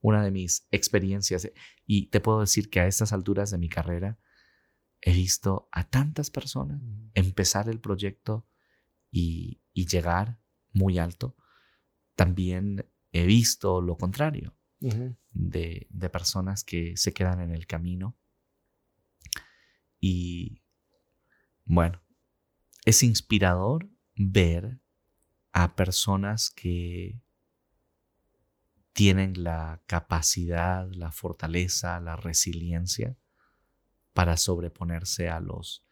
[0.00, 1.50] una de mis experiencias.
[1.86, 4.18] Y te puedo decir que a estas alturas de mi carrera
[5.00, 6.80] he visto a tantas personas
[7.14, 8.48] empezar el proyecto
[9.10, 10.40] y, y llegar
[10.72, 11.36] muy alto,
[12.14, 18.16] también he visto lo contrario de, de, personas que se quedan en el camino.
[20.00, 20.62] Y
[21.68, 22.02] bueno,
[22.84, 24.80] es inspirador ver
[25.52, 27.20] a personas que
[28.92, 33.16] tienen la capacidad, la fortaleza, la resiliencia
[34.12, 35.84] para sobreponerse a los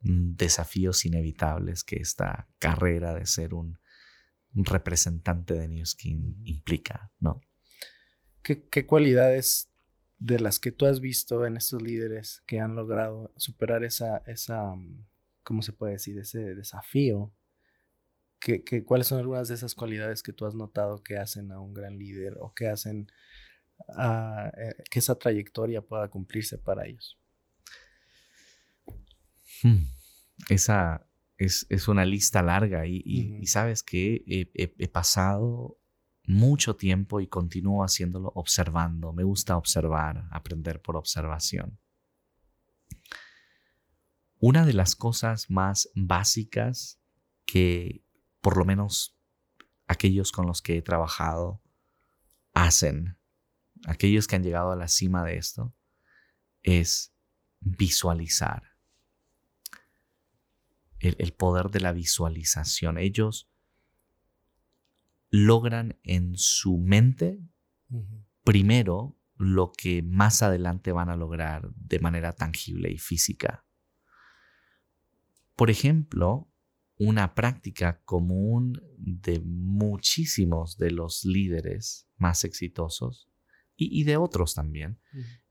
[0.00, 3.78] desafíos inevitables que esta carrera de ser un
[4.54, 7.40] representante de New Skin implica, ¿no?
[8.42, 9.72] ¿Qué, cualidades
[10.18, 14.74] de las que tú has visto en estos líderes que han logrado superar esa, esa
[14.74, 15.06] mm,
[15.42, 16.18] ¿cómo se puede decir?
[16.18, 17.32] Ese desafío.
[18.38, 21.74] ¿Qué, cuáles son algunas de esas cualidades que tú has notado que hacen a un
[21.74, 23.10] gran líder o que hacen
[23.98, 27.18] eh, que esa trayectoria pueda cumplirse para ellos?
[29.62, 29.86] Hmm.
[30.48, 31.06] Esa,
[31.38, 35.78] es, una lista larga y, sabes que he, pasado
[36.26, 39.12] mucho tiempo y continúo haciéndolo observando.
[39.12, 41.78] Me gusta observar, aprender por observación.
[44.38, 47.00] Una de las cosas más básicas
[47.46, 48.02] que
[48.40, 49.16] por lo menos
[49.86, 51.62] aquellos con los que he trabajado
[52.52, 53.16] hacen,
[53.86, 55.74] aquellos que han llegado a la cima de esto,
[56.62, 57.12] es
[57.60, 58.76] visualizar
[61.00, 62.98] el, poder de la visualización.
[62.98, 63.48] Ellos
[65.36, 67.40] logran en su mente
[68.42, 73.66] primero lo que más adelante van a lograr de manera tangible y física.
[75.54, 76.48] Por ejemplo,
[76.98, 83.28] una práctica común de muchísimos de los líderes más exitosos
[83.76, 84.98] y, de otros también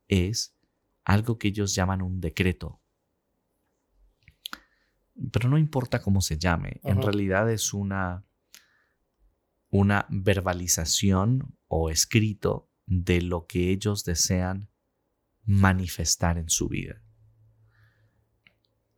[0.07, 0.57] es
[1.03, 2.81] algo que ellos llaman un decreto.
[5.31, 8.25] Pero no importa cómo se llame, en realidad es una,
[9.69, 14.69] una verbalización o escrito de lo que ellos desean
[15.43, 17.01] manifestar en su vida.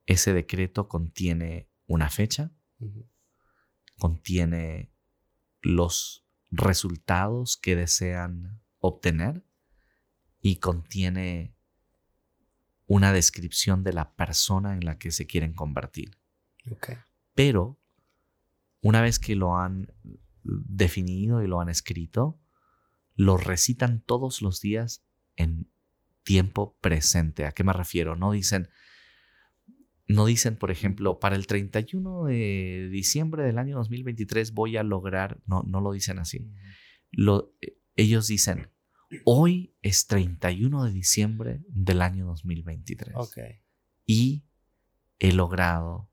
[0.05, 2.51] Ese decreto contiene una fecha,
[3.97, 4.91] contiene
[5.61, 9.45] los resultados que desean obtener
[10.39, 11.55] y contiene
[12.85, 16.17] una descripción de la persona en la que se quieren convertir.
[17.33, 17.77] Pero
[18.81, 19.91] una vez que lo han
[20.65, 22.39] definido y lo han escrito,
[23.15, 25.05] lo recitan todos los días
[25.35, 25.69] en
[26.23, 27.45] tiempo presente.
[27.45, 28.15] ¿A qué me refiero?
[28.15, 28.69] No dicen,
[30.07, 35.41] no dicen, por ejemplo, para el 31 de diciembre del año 2023 voy a lograr,
[35.45, 36.51] no, no lo dicen así.
[37.11, 37.53] Lo,
[37.95, 38.69] ellos dicen,
[39.23, 43.15] Hoy es 31 de diciembre del año 2023.
[44.05, 44.45] Y
[45.19, 46.09] he logrado,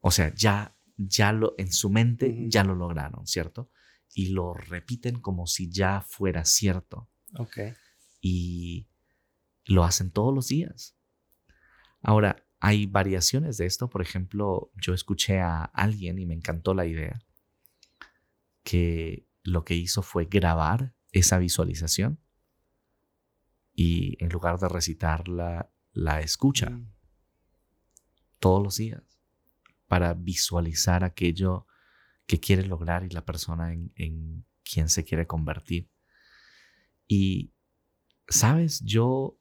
[0.00, 3.70] o sea, ya, ya lo, en su mente ya lo lograron, ¿cierto?
[4.14, 7.08] Y lo repiten como si ya fuera cierto.
[7.38, 7.58] Ok.
[8.20, 8.88] Y
[9.64, 10.96] lo hacen todos los días.
[12.00, 13.88] Ahora, hay variaciones de esto.
[13.88, 17.22] Por ejemplo, yo escuché a alguien y me encantó la idea
[18.62, 22.20] que lo que hizo fue grabar esa visualización
[23.74, 26.92] y en lugar de recitarla, la escucha Mm.
[28.38, 29.20] todos los días
[29.92, 31.66] para visualizar aquello
[32.24, 35.90] que quiere lograr y la persona en, en quien se quiere convertir.
[37.06, 37.52] Y,
[38.26, 39.38] sabes, yo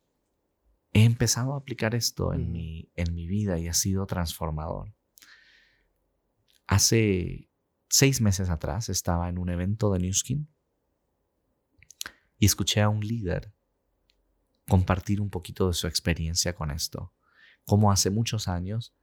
[0.92, 4.94] he empezado a aplicar esto en, mi, en mi vida y ha sido transformador.
[6.68, 7.50] Hace
[7.88, 10.50] seis meses atrás estaba en un evento de New Skin
[12.38, 13.54] y escuché a un líder
[14.68, 17.14] compartir un poquito de su experiencia con esto.
[17.64, 18.94] Como hace muchos años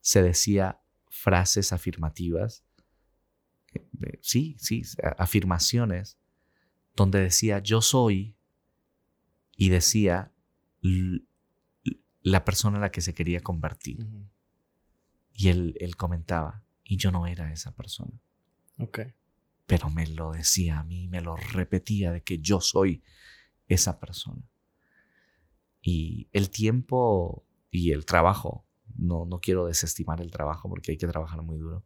[0.00, 2.64] se decía frases afirmativas,
[3.74, 4.82] eh, sí, sí,
[5.18, 6.18] afirmaciones,
[6.94, 8.36] donde decía yo soy
[9.56, 10.32] y decía
[12.22, 14.06] la persona a la que se quería convertir.
[15.32, 18.12] Y él, él comentaba, y yo no era esa persona,
[18.78, 19.00] Ok.
[19.66, 23.02] pero me lo decía a mí, me lo repetía de que yo soy
[23.68, 24.42] esa persona.
[25.82, 28.65] Y el tiempo y el trabajo,
[28.98, 31.84] no, no quiero desestimar el trabajo porque hay que trabajar muy duro,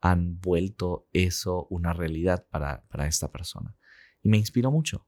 [0.00, 3.76] han vuelto eso una realidad para, para esta persona.
[4.22, 5.06] Y me inspiró mucho.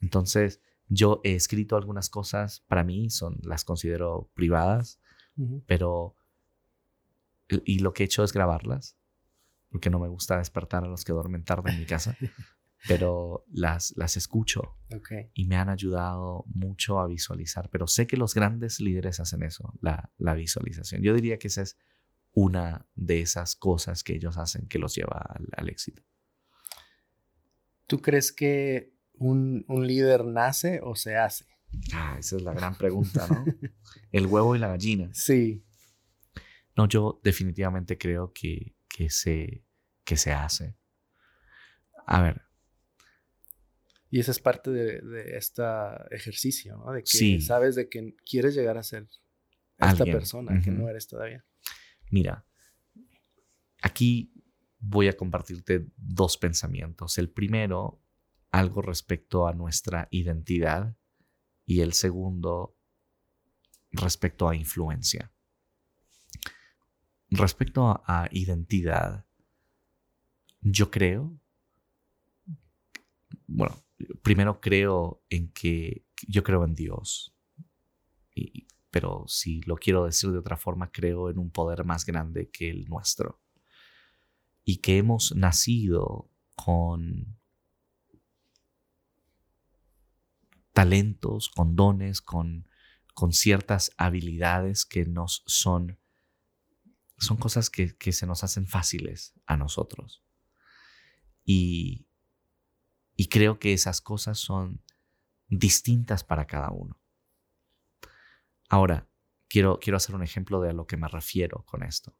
[0.00, 5.00] Entonces, yo he escrito algunas cosas, para mí son, las considero privadas,
[5.66, 6.16] pero
[7.64, 8.98] y lo que he hecho es grabarlas
[9.70, 12.16] porque no me gusta despertar a los que duermen tarde en mi casa
[12.88, 14.76] pero las las escucho
[15.34, 19.74] y me han ayudado mucho a visualizar pero sé que los grandes líderes hacen eso
[19.80, 21.02] la, la visualización.
[21.02, 21.76] Yo diría que esa es
[22.32, 26.02] una de esas cosas que ellos hacen que los lleva al, al éxito.
[27.86, 31.46] ¿Tú crees que un, un líder nace o se hace?
[31.92, 33.44] ah esa es la gran pregunta no
[34.12, 35.10] el huevo y la gallina.
[35.12, 35.64] Sí.
[36.76, 39.64] no yo definitivamente creo que que se
[40.04, 40.76] que se hace.
[42.06, 42.49] A ver
[44.10, 45.62] Y esa es parte de, de este
[46.10, 46.92] ejercicio, ¿no?
[46.92, 47.40] De que Sí.
[47.40, 49.04] sabes de que quieres llegar a ser
[49.78, 50.12] esta Alguien.
[50.16, 51.44] persona que no eres todavía.
[52.10, 52.44] Mira,
[53.82, 54.32] aquí
[54.80, 57.18] voy a compartirte dos pensamientos.
[57.18, 58.02] El primero,
[58.50, 60.96] algo respecto a nuestra identidad
[61.64, 62.76] y el segundo,
[63.92, 65.30] respecto a influencia.
[67.30, 69.24] Respecto a, a identidad,
[70.62, 71.38] yo creo,
[73.46, 73.80] bueno,
[74.22, 77.34] primero creo en que yo creo en Dios,
[78.34, 82.50] y, pero si lo quiero decir de otra forma, creo en un poder más grande
[82.50, 83.40] que el nuestro.
[84.64, 87.38] Y que hemos nacido con
[90.72, 92.68] talentos, con dones, con,
[93.14, 95.98] con ciertas habilidades que nos son,
[97.18, 100.22] son cosas que, que se nos hacen fáciles a nosotros.
[101.44, 102.06] Y,
[103.20, 104.80] y creo que esas cosas son
[105.46, 106.98] distintas para cada uno.
[108.70, 109.10] Ahora,
[109.46, 112.16] quiero, quiero hacer un ejemplo de a lo que me refiero con esto.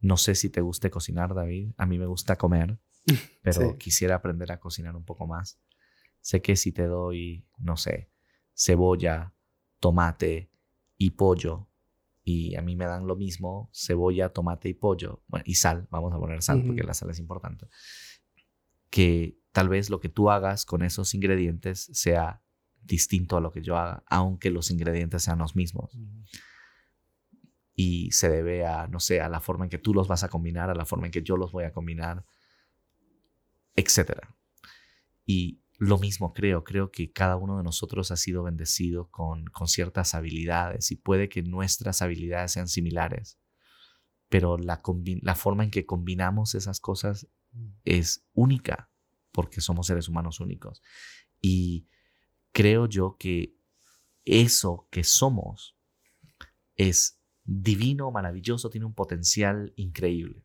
[0.00, 1.74] No sé si te guste cocinar, David.
[1.76, 2.76] A mí me gusta comer,
[3.40, 3.78] pero Sí.
[3.78, 5.60] quisiera aprender a cocinar un poco más.
[6.22, 8.10] Sé que si te doy, no sé,
[8.52, 9.32] cebolla,
[9.78, 10.50] tomate
[10.98, 11.68] y pollo,
[12.24, 16.12] y a mí me dan lo mismo, cebolla, tomate y pollo, bueno, y sal, vamos
[16.12, 17.68] a poner sal porque la sal es importante,
[18.90, 22.42] que tal vez lo que tú hagas con esos ingredientes sea
[22.82, 25.98] distinto a lo que yo haga, aunque los ingredientes sean los mismos.
[27.74, 30.28] Y se debe a, no sé, a la forma en que tú los vas a
[30.28, 32.26] combinar, a la forma en que yo los voy a combinar,
[33.76, 34.26] etc.
[35.24, 39.68] Y lo mismo creo, creo que cada uno de nosotros ha sido bendecido con, con
[39.68, 43.38] ciertas habilidades y puede que nuestras habilidades sean similares,
[44.28, 44.82] pero la,
[45.22, 47.26] la forma en que combinamos esas cosas
[47.84, 48.90] es única
[49.36, 50.82] porque somos seres humanos únicos.
[51.42, 51.86] Y
[52.52, 53.54] creo yo que
[54.24, 55.76] eso que somos
[56.74, 60.42] es divino, maravilloso, tiene un potencial increíble.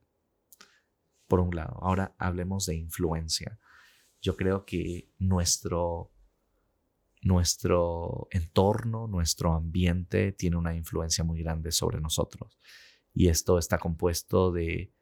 [1.25, 3.57] Por un lado, ahora hablemos de influencia.
[4.21, 6.11] Yo creo que nuestro,
[7.21, 12.59] nuestro entorno, nuestro ambiente tiene una influencia muy grande sobre nosotros.
[13.13, 14.93] Y esto está compuesto de,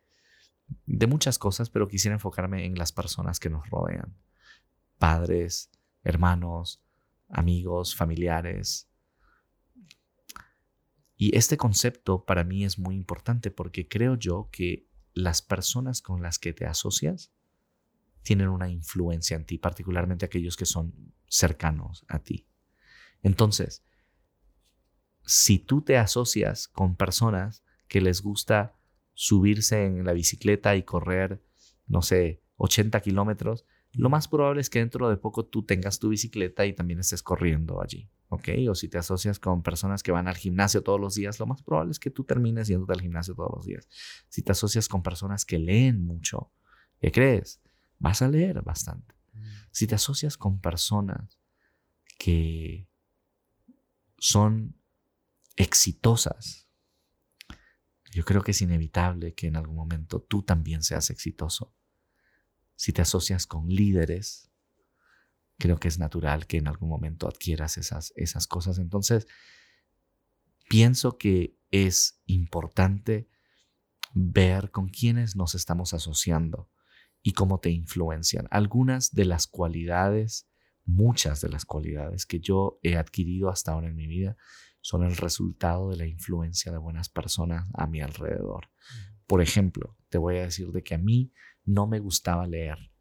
[0.85, 4.15] de muchas cosas, pero quisiera enfocarme en las personas que nos rodean.
[4.97, 5.69] Padres,
[6.03, 6.83] hermanos,
[7.29, 8.89] amigos, familiares.
[11.15, 16.21] Y este concepto para mí es muy importante porque creo yo que las personas con
[16.21, 17.31] las que te asocias
[18.23, 22.47] tienen una influencia en ti, particularmente aquellos que son cercanos a ti.
[23.21, 23.83] Entonces,
[25.25, 28.78] si tú te asocias con personas que les gusta
[29.19, 31.43] subirse en la bicicleta y correr,
[31.87, 36.07] no sé, 80 kilómetros, lo más probable es que dentro de poco tú tengas tu
[36.07, 38.47] bicicleta y también estés corriendo allí, ¿ok?
[38.69, 41.61] O si te asocias con personas que van al gimnasio todos los días, lo más
[41.61, 43.89] probable es que tú termines yendo al gimnasio todos los días.
[44.29, 46.53] Si te asocias con personas que leen mucho,
[47.01, 47.59] ¿qué crees?
[47.97, 49.15] Vas a leer bastante.
[49.33, 49.41] Mm.
[49.71, 51.41] Si te asocias con personas
[52.17, 52.87] que
[54.17, 54.77] son
[55.57, 56.68] exitosas,
[58.11, 61.73] yo creo que es inevitable que en algún momento tú también seas exitoso
[62.79, 64.49] si te asocias con líderes,
[65.57, 68.79] creo que es natural que en algún momento adquieras esas, esas cosas.
[68.79, 69.27] Entonces,
[70.69, 73.27] pienso que es importante
[74.13, 76.69] ver con quiénes nos estamos asociando
[77.21, 78.47] y cómo te influencian.
[78.49, 80.47] Algunas de las cualidades,
[80.85, 84.37] muchas de las cualidades que yo he adquirido hasta ahora en mi vida
[84.81, 88.69] son el resultado de la influencia de buenas personas a mi alrededor.
[89.27, 91.31] Por ejemplo, te voy a decir de que a mí
[91.65, 92.91] no me gustaba leer.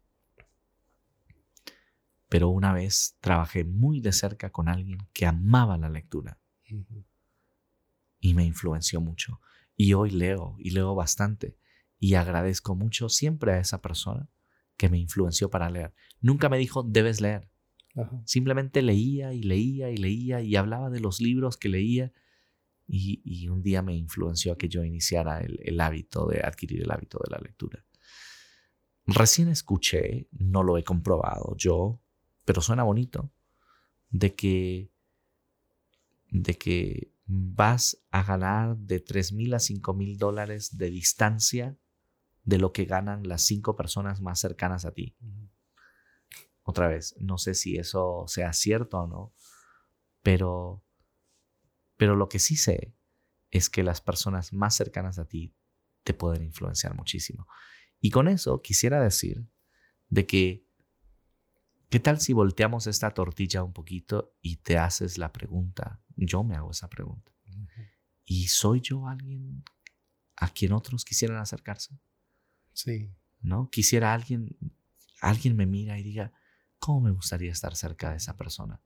[2.27, 6.39] Pero una vez trabajé muy de cerca con alguien que amaba la lectura
[8.19, 9.41] y me influenció mucho.
[9.75, 11.57] Y hoy leo y leo bastante
[11.99, 14.29] y agradezco mucho siempre a esa persona
[14.77, 15.93] que me influenció para leer.
[16.21, 17.49] Nunca me dijo, debes leer.
[18.25, 22.11] Simplemente leía y leía y leía y hablaba de los libros que leía
[22.87, 27.19] y, un día me influenció a que yo iniciara el hábito de adquirir el hábito
[27.23, 27.85] de la lectura.
[29.05, 31.99] Recién escuché, no lo he comprobado yo,
[32.45, 33.31] pero suena bonito,
[34.09, 34.91] de que,
[36.29, 41.77] de que vas a ganar de 3 mil a 5 mil dólares de distancia
[42.43, 45.15] de lo que ganan las cinco personas más cercanas a ti.
[46.69, 49.33] Otra vez, no sé si eso sea cierto o no,
[50.21, 50.85] pero,
[51.97, 52.93] pero lo que sí sé
[53.49, 55.55] es que las personas más cercanas a ti
[56.03, 57.47] te pueden influenciar muchísimo.
[57.99, 59.49] Y con eso quisiera decir
[60.09, 60.63] de que,
[61.89, 66.03] ¿qué tal si volteamos esta tortilla un poquito y te haces la pregunta?
[66.17, 67.31] Yo me hago esa pregunta.
[68.25, 69.63] ¿Y soy yo alguien
[70.35, 71.99] a quien otros quisieran acercarse?
[72.73, 73.11] Sí.
[73.41, 73.71] ¿No?
[73.71, 74.55] Quisiera alguien,
[75.19, 76.31] alguien me mira y diga,
[76.79, 78.81] ¿cómo me gustaría estar cerca de esa persona?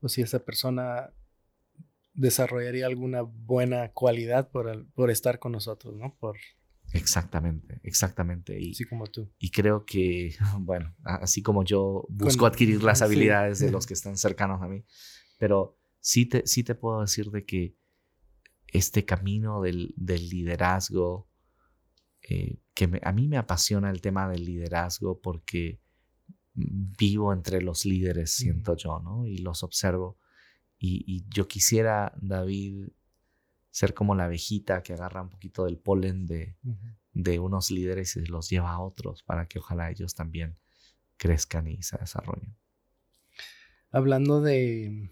[0.00, 1.12] O si esa persona
[2.12, 6.16] desarrollaría alguna buena cualidad por, por estar con nosotros, ¿no?
[6.18, 6.36] Por
[6.92, 8.60] Exactamente, exactamente.
[8.60, 9.30] Y, así como tú.
[9.38, 14.16] Y creo que, bueno, así como yo busco adquirir las habilidades de los que están
[14.16, 14.84] cercanos a mí,
[15.38, 17.76] pero sí te, sí te puedo decir de que
[18.68, 21.28] este camino del, del liderazgo,
[22.28, 25.80] eh, que a mí me apasiona el tema del liderazgo porque
[26.54, 29.26] vivo entre los líderes, siento yo, ¿no?
[29.26, 30.18] Y los observo.
[30.78, 32.88] Y, y yo quisiera, David,
[33.70, 36.56] ser como la abejita que agarra un poquito del polen de,
[37.12, 40.56] de unos líderes y los lleva a otros para que ojalá ellos también
[41.16, 42.56] crezcan y se desarrollen.
[43.90, 45.10] Hablando de,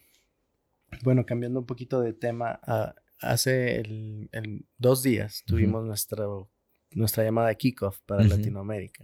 [1.02, 7.56] bueno, cambiando un poquito de tema, ah, hace el, dos días tuvimos nuestra llamada de
[7.56, 9.02] kickoff para Latinoamérica,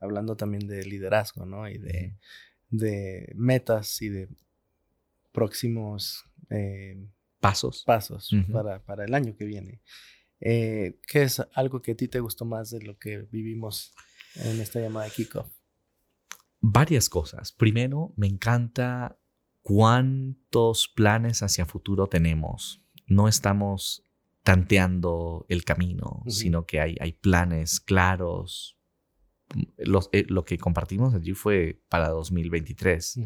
[0.00, 1.68] hablando también de liderazgo, ¿no?
[1.68, 2.16] Y de,
[2.70, 4.28] de metas y de
[5.32, 7.06] próximos eh,
[7.40, 9.82] pasos, pasos para, para, el año que viene.
[10.40, 13.92] Eh, ¿Qué es algo que a ti te gustó más de lo que vivimos
[14.36, 15.48] en esta llamada kickoff?
[16.60, 17.52] Varias cosas.
[17.52, 19.18] Primero, me encanta
[19.62, 22.82] cuántos planes hacia futuro tenemos.
[23.06, 24.02] No estamos
[24.42, 28.77] tanteando el camino, sino que hay, hay planes claros.
[29.78, 33.20] Los, eh, lo que compartimos allí fue para 2023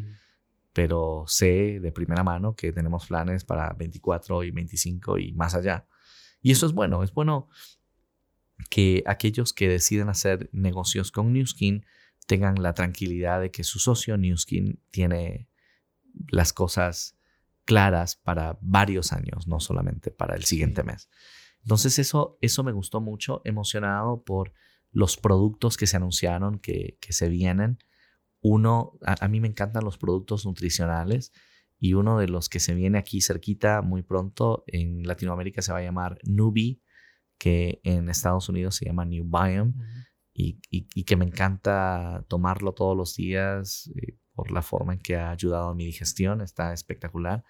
[0.72, 5.86] pero sé de primera mano que tenemos planes para 24 y 25 y más allá.
[6.40, 7.48] Y eso es bueno, es bueno
[8.70, 11.84] que aquellos que deciden hacer negocios con Newskin
[12.26, 15.48] tengan la tranquilidad de que su socio Newskin tiene
[16.28, 17.16] las cosas
[17.64, 21.08] claras para varios años, no solamente para el siguiente mes.
[21.62, 24.52] Entonces eso, eso me gustó mucho, emocionado por
[24.92, 27.78] los productos que se anunciaron que, que se vienen
[28.42, 31.32] uno, a, mí me encantan los productos nutricionales
[31.78, 35.78] y uno de los que se viene aquí cerquita muy pronto en Latinoamérica se va
[35.78, 36.82] a llamar Nubi,
[37.38, 39.74] que en Estados Unidos se llama New Biome
[40.34, 45.30] y, que me encanta tomarlo todos los días eh, por la forma en que ha
[45.30, 47.44] ayudado a mi digestión, está espectacular.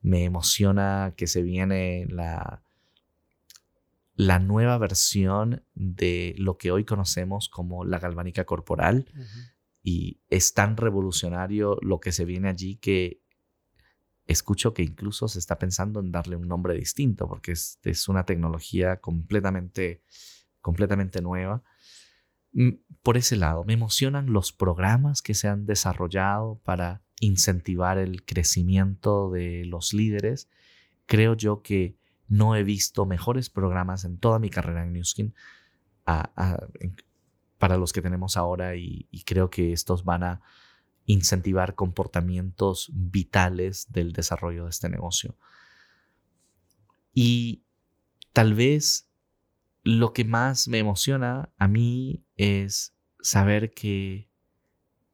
[0.00, 2.62] Me emociona que se viene la,
[4.14, 9.06] la nueva versión de lo que hoy conocemos como la galvánica corporal.
[9.82, 13.20] Y es tan revolucionario lo que se viene allí que
[14.26, 18.24] escucho que incluso se está pensando en darle un nombre distinto porque es, es una
[18.24, 20.02] tecnología completamente,
[20.60, 21.62] completamente nueva.
[22.52, 22.70] Mm,
[23.02, 29.30] por ese lado, me emocionan los programas que se han desarrollado para incentivar el crecimiento
[29.30, 30.48] de los líderes.
[31.06, 31.98] Creo yo que
[32.28, 35.34] no he visto mejores programas en toda mi carrera en Newskin
[36.04, 40.42] para los que tenemos ahora y, creo que estos van a
[41.06, 45.36] incentivar comportamientos vitales del desarrollo de este negocio.
[47.12, 47.62] Y
[48.32, 49.08] tal vez
[49.82, 54.28] lo que más me emociona a mí es saber que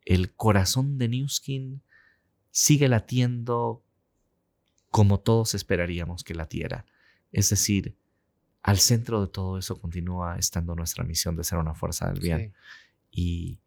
[0.04, 1.82] el corazón de Newskin
[2.50, 3.84] sigue latiendo
[4.90, 6.84] como todos esperaríamos que latiera.
[7.33, 7.97] Es decir,
[8.62, 12.55] al centro de todo eso continúa estando nuestra misión de ser una fuerza del bien.
[13.11, 13.59] Y,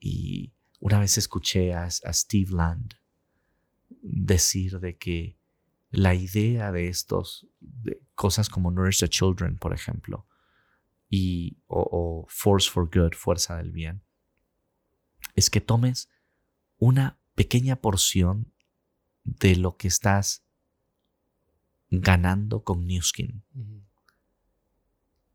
[0.00, 2.94] y, una vez escuché a, Steve Land
[4.02, 5.36] decir de que
[5.90, 10.26] la idea de estos, de cosas como Nourish the Children, por ejemplo,
[11.08, 14.02] y, o Force for Good, fuerza del bien,
[15.34, 16.08] es que tomes
[16.78, 18.52] una pequeña porción
[19.24, 20.45] de lo que estás
[21.90, 23.42] ganando con Newskin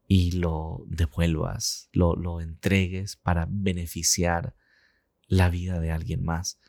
[0.08, 4.56] y lo devuelvas, lo, lo entregues para beneficiar
[5.28, 6.60] la vida de alguien más.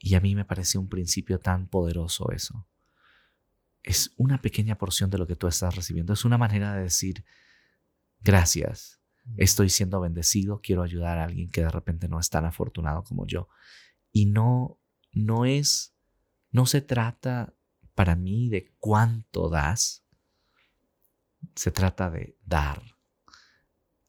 [0.00, 2.66] Y a mí me parece un principio tan poderoso eso.
[3.84, 6.12] Es una pequeña porción de lo que tú estás recibiendo.
[6.12, 7.24] Es una manera de decir,
[8.20, 9.00] gracias,
[9.36, 13.24] estoy siendo bendecido, quiero ayudar a alguien que de repente no es tan afortunado como
[13.24, 13.48] yo.
[14.10, 14.80] Y no,
[15.12, 15.94] no es,
[16.50, 17.54] no se trata
[17.94, 20.04] para mí de cuánto das,
[21.54, 22.82] se trata de dar.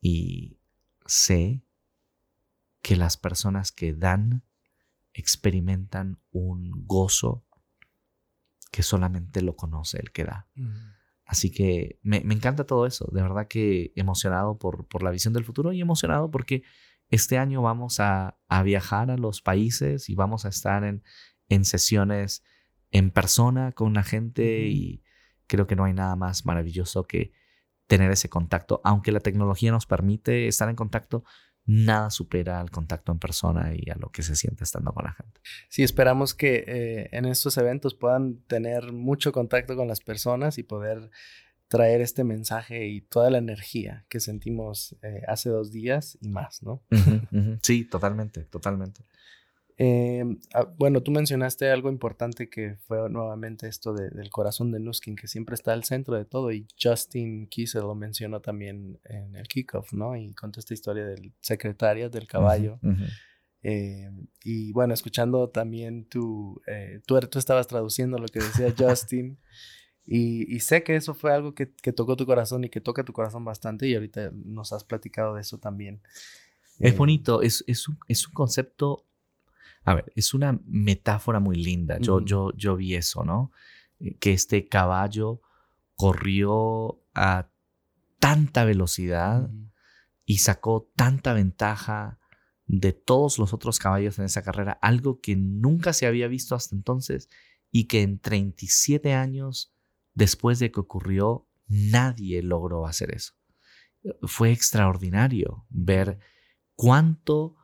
[0.01, 0.59] Y
[1.05, 1.63] sé
[2.81, 4.43] que las personas que dan
[5.13, 7.45] experimentan un gozo
[8.71, 10.47] que solamente lo conoce el que da.
[11.25, 15.45] Así que me, encanta todo eso, de verdad que emocionado por, por la visión del
[15.45, 16.63] futuro y emocionado porque
[17.09, 21.03] este año vamos a, viajar a los países y vamos a estar en,
[21.49, 22.43] en sesiones
[22.93, 25.03] en persona con la gente y
[25.47, 27.33] creo que no hay nada más maravilloso que
[27.87, 28.79] tener ese contacto.
[28.85, 31.25] Aunque la tecnología nos permite estar en contacto,
[31.65, 35.13] nada supera al contacto en persona y a lo que se siente estando con la
[35.13, 35.41] gente.
[35.69, 40.63] Sí, esperamos que eh, en estos eventos puedan tener mucho contacto con las personas y
[40.63, 41.09] poder
[41.67, 46.61] traer este mensaje y toda la energía que sentimos eh, hace dos días y más,
[46.61, 46.83] ¿no?
[47.63, 49.01] Sí, totalmente, totalmente.
[49.77, 55.15] Em, ah, bueno, tú mencionaste algo importante que fue nuevamente esto del corazón de Nuskin,
[55.15, 59.47] que siempre está al centro de todo, y Justin Kise lo mencionó también en el
[59.47, 60.15] kickoff, ¿no?
[60.15, 62.79] Y contó esta historia del secretario del caballo.
[63.63, 69.39] Em, y bueno, escuchando también tu, eh, tú, tú estabas traduciendo lo que decía Justin.
[70.05, 73.45] Y, sé que eso fue algo que, tocó tu corazón y que toca tu corazón
[73.45, 76.01] bastante y ahorita nos has platicado de eso también.
[76.79, 79.05] Es eh, bonito, es, es, un, es, un, concepto,
[79.83, 81.97] a ver, es una metáfora muy linda.
[81.99, 83.51] Yo, yo, yo vi eso, ¿no?
[83.99, 85.41] Eh, que este caballo
[85.95, 87.49] corrió a
[88.19, 89.49] tanta velocidad
[90.25, 92.19] y sacó tanta ventaja
[92.65, 96.75] de todos los otros caballos en esa carrera, algo que nunca se había visto hasta
[96.75, 97.29] entonces
[97.71, 99.73] y que en 37 años
[100.13, 103.33] después de que ocurrió, nadie logró hacer eso.
[104.23, 106.19] Fue extraordinario ver
[106.75, 107.55] cuánto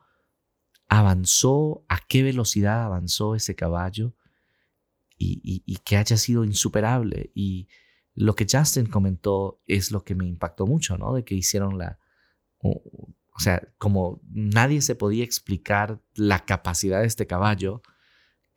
[0.90, 4.12] avanzó, a qué velocidad avanzó ese caballo
[5.16, 7.30] y, que haya sido insuperable.
[7.32, 7.68] Y
[8.14, 11.14] lo que Justin comentó es lo que me impactó mucho, ¿no?
[11.14, 12.00] De que hicieron la...
[12.58, 12.82] O,
[13.38, 17.82] sea, como nadie se podía explicar la capacidad de este caballo,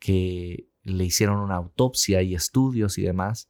[0.00, 3.48] que le hicieron una autopsia y estudios y demás,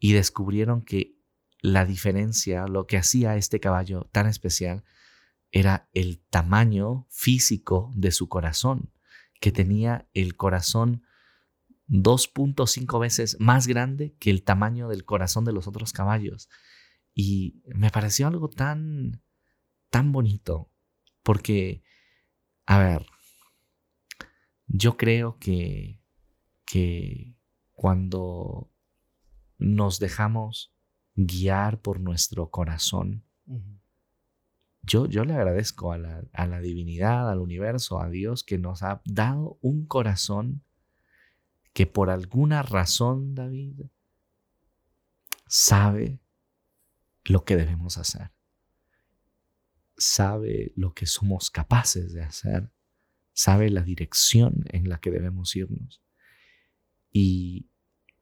[0.00, 1.16] y descubrieron que
[1.60, 4.84] la diferencia, lo que hacía este caballo tan especial,
[5.58, 8.92] era el tamaño físico de su corazón,
[9.40, 11.02] que tenía el corazón
[11.88, 16.50] 2.5 veces más grande que el tamaño del corazón de los otros caballos.
[17.14, 19.22] Y me pareció algo tan,
[19.88, 20.70] tan bonito,
[21.22, 21.82] porque,
[22.66, 23.06] a ver,
[24.66, 26.02] yo creo que,
[26.66, 27.34] que
[27.72, 28.70] cuando
[29.56, 30.74] nos dejamos
[31.14, 33.24] guiar por nuestro corazón,
[34.86, 38.82] yo, yo le agradezco a la, a la divinidad, al universo, a Dios, que nos
[38.82, 40.62] ha dado un corazón
[41.72, 43.82] que por alguna razón, David,
[45.46, 46.20] sabe
[47.24, 48.30] lo que debemos hacer,
[49.96, 52.70] sabe lo que somos capaces de hacer,
[53.32, 56.02] sabe la dirección en la que debemos irnos
[57.10, 57.68] y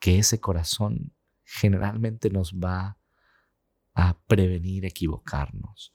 [0.00, 2.98] que ese corazón generalmente nos va
[3.94, 5.93] a prevenir equivocarnos.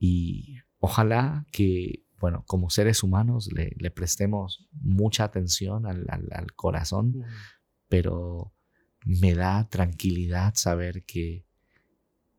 [0.00, 7.22] Y ojalá que, bueno, como seres humanos le, prestemos mucha atención al, corazón,
[7.88, 8.52] pero
[9.04, 11.44] me da tranquilidad saber que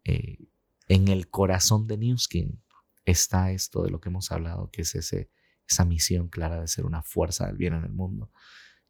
[0.04, 0.40] eh,
[0.88, 2.62] en el corazón de Newskin
[3.06, 5.30] está esto de lo que hemos hablado, que es ese,
[5.70, 8.32] esa misión clara de ser una fuerza del bien en el mundo.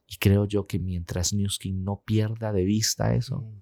[0.07, 3.53] Y creo yo que mientras Newskin no pierda de vista eso,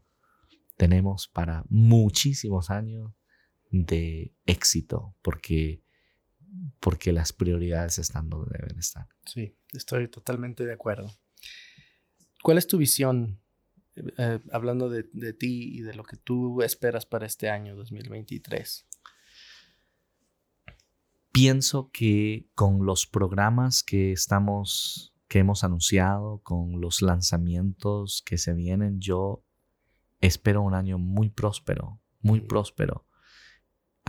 [0.78, 3.12] tenemos para muchísimos años
[3.70, 5.84] de éxito, porque,
[6.80, 9.08] porque las prioridades están donde deben estar.
[9.26, 11.12] Sí, estoy totalmente de acuerdo.
[12.42, 13.40] ¿Cuál es tu visión,
[13.96, 18.88] eh, hablando de, de, ti y de lo que tú esperas para este año 2023?
[21.32, 28.54] Pienso que con los programas que estamos, que hemos anunciado, con los lanzamientos que se
[28.54, 29.44] vienen, yo
[30.22, 33.06] espero un año muy próspero, muy próspero,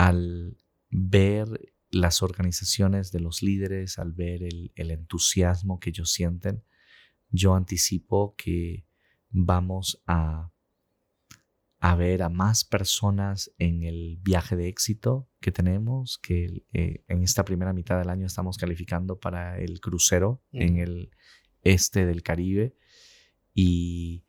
[0.01, 0.57] al
[0.89, 6.65] ver las organizaciones de los líderes, al ver el, entusiasmo que ellos sienten,
[7.29, 8.87] yo anticipo que
[9.29, 10.53] vamos a,
[11.81, 17.23] a ver a más personas en el viaje de éxito que tenemos, que eh, en
[17.23, 21.11] esta primera mitad del año estamos calificando para el crucero en el
[21.63, 22.75] este del Caribe
[23.53, 24.25] y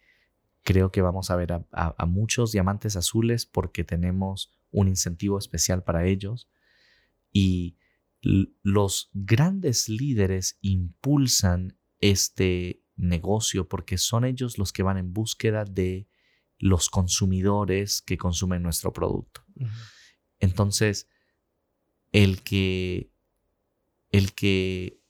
[0.63, 6.05] creo que vamos a ver a, muchos diamantes azules porque tenemos un incentivo especial para
[6.05, 6.49] ellos
[7.31, 7.77] y
[8.21, 16.07] los grandes líderes impulsan este negocio porque son ellos los que van en búsqueda de
[16.59, 19.43] los consumidores que consumen nuestro producto.
[20.39, 21.07] Entonces,
[22.11, 23.11] el que,
[24.11, 25.01] el que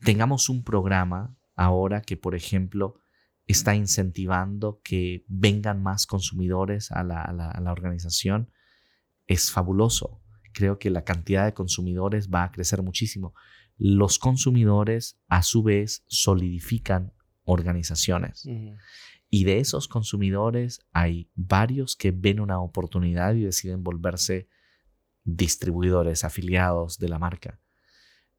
[0.00, 3.00] tengamos un programa ahora que, por ejemplo,
[3.46, 8.50] está incentivando que vengan más consumidores a la, organización
[9.26, 10.20] es fabuloso.
[10.52, 13.34] Creo que la cantidad de consumidores va a crecer muchísimo.
[13.76, 17.12] Los consumidores a su vez solidifican
[17.44, 18.48] organizaciones.
[19.28, 24.48] Y de esos consumidores hay varios que ven una oportunidad y deciden volverse
[25.24, 27.60] distribuidores, afiliados de la marca.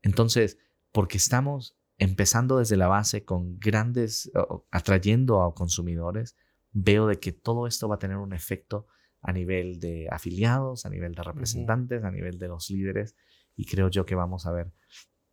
[0.01, 0.57] Entonces,
[0.91, 4.31] porque estamos empezando desde la base con grandes,
[4.71, 6.35] atrayendo a consumidores,
[6.71, 8.87] veo de que todo esto va a tener un efecto
[9.27, 13.13] a nivel de afiliados, a nivel de representantes, a nivel de los líderes,
[13.57, 14.71] y creo yo que vamos a ver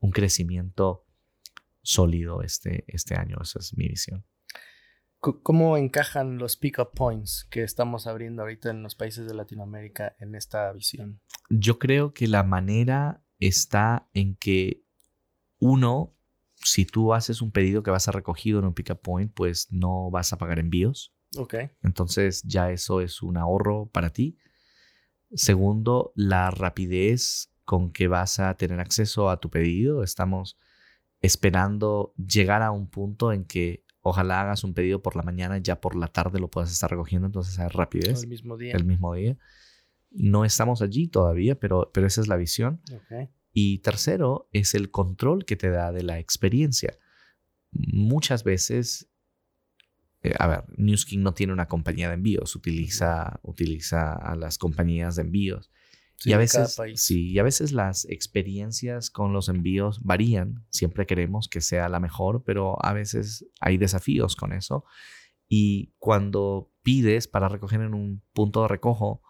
[0.01, 1.07] un crecimiento
[1.81, 3.39] sólido este, este año.
[3.41, 4.25] Esa es mi visión.
[5.21, 10.35] ¿Cómo encajan los pick-up points que estamos abriendo ahorita en los países de Latinoamérica en
[10.35, 11.21] esta visión?
[11.49, 14.83] Yo creo que la manera está en que
[15.61, 16.15] uno
[16.57, 19.69] si tú haces un pedido que va a ser recogido en un pick-up point, pues
[19.71, 21.15] no vas a pagar envíos.
[21.37, 21.55] Ok.
[21.83, 24.39] Entonces ya eso es un ahorro para ti.
[25.33, 30.03] Segundo, la rapidez con que vas a tener acceso a tu pedido.
[30.03, 30.59] Estamos
[31.21, 35.63] esperando llegar a un punto en que ojalá hagas un pedido por la mañana y
[35.63, 37.27] ya por la tarde lo puedas estar recogiendo.
[37.27, 38.23] Entonces hay rapidez.
[38.23, 38.75] El mismo día.
[38.75, 39.37] El mismo día.
[40.11, 42.81] No estamos allí todavía, pero, pero esa es la visión.
[42.93, 43.31] Okay.
[43.53, 46.99] Y tercero, es el control que te da de la experiencia.
[47.71, 49.09] Muchas veces,
[50.25, 55.17] eh, a ver, Newskin no tiene una compañía de envíos, utiliza, utiliza a las compañías
[55.17, 55.71] de envíos.
[56.25, 60.65] y a veces, sí, y a veces las experiencias con los envíos varían.
[60.71, 64.87] Siempre queremos que sea la mejor, pero a veces hay desafíos con eso.
[65.47, 69.21] Y cuando pides para recoger en un punto de recojo,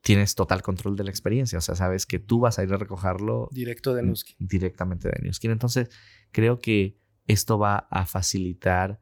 [0.00, 1.58] tienes total control de la experiencia.
[1.58, 3.50] O sea, sabes que tú vas a ir a recogerlo.
[3.52, 4.36] Directo de Newskin.
[4.38, 5.50] Directamente de Newskin.
[5.50, 5.90] Entonces,
[6.32, 9.00] creo que esto va a facilitar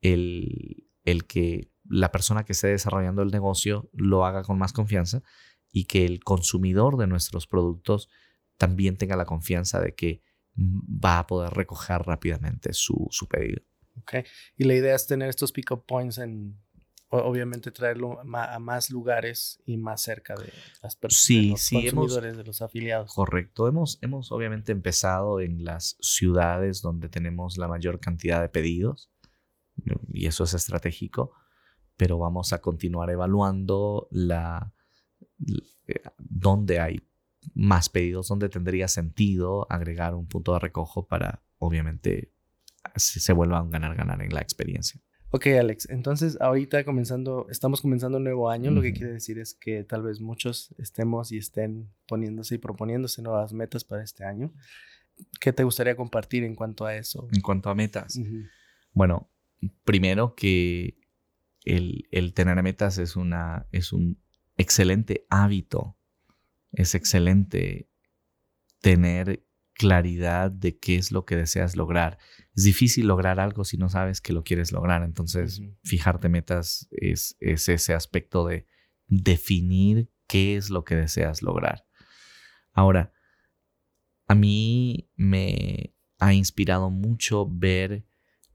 [0.00, 5.22] el, el que la persona que esté desarrollando el negocio lo haga con más confianza
[5.72, 8.08] y que el consumidor de nuestros productos
[8.56, 10.22] también tenga la confianza de que
[10.56, 13.62] va a poder recoger rápidamente su, su pedido.
[13.98, 14.26] Ok.
[14.56, 16.58] Y la idea es tener estos pick-up points en
[17.10, 22.36] obviamente traerlo a más lugares y más cerca de las personas, sí, los sí, consumidores,
[22.36, 23.12] de los afiliados.
[23.12, 23.66] Correcto.
[23.66, 29.10] Hemos, hemos obviamente empezado en las ciudades donde tenemos la mayor cantidad de pedidos
[30.12, 31.32] y eso es estratégico,
[31.96, 34.72] pero vamos a continuar evaluando la,
[35.86, 37.00] eh, donde hay
[37.54, 42.32] más pedidos, donde tendría sentido agregar un punto de recojo para obviamente
[42.96, 45.00] se vuelva un ganar-ganar en la experiencia.
[45.32, 45.88] Ok, Alex.
[45.90, 48.72] Entonces, ahorita comenzando, estamos comenzando un nuevo año.
[48.72, 53.22] Lo que quiere decir es que tal vez muchos estemos y estén poniéndose y proponiéndose
[53.22, 54.52] nuevas metas para este año.
[55.38, 57.28] ¿Qué te gustaría compartir en cuanto a eso?
[57.32, 58.18] En cuanto a metas.
[58.92, 59.30] Bueno,
[59.84, 60.98] primero que
[61.64, 64.22] el, el, tener metas es, una, es un
[64.56, 65.96] excelente hábito.
[66.72, 67.90] Es excelente
[68.80, 69.44] tener
[69.74, 72.18] claridad de qué es lo que deseas lograr.
[72.54, 75.02] Es difícil lograr algo si no sabes que lo quieres lograr.
[75.02, 78.66] Entonces, fijarte metas es, es, ese aspecto de
[79.06, 81.86] definir qué es lo que deseas lograr.
[82.72, 83.12] Ahora,
[84.28, 88.04] a mí me ha inspirado mucho ver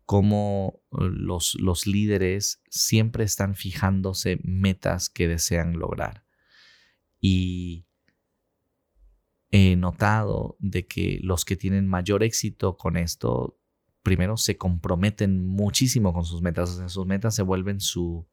[0.06, 6.24] cómo los, los líderes siempre están fijándose metas que desean lograr.
[7.20, 7.86] Y
[9.50, 13.60] he notado de que los que tienen mayor éxito con esto,
[14.04, 16.72] primero se comprometen muchísimo con sus metas.
[16.72, 18.28] O sea, sus metas se vuelven su,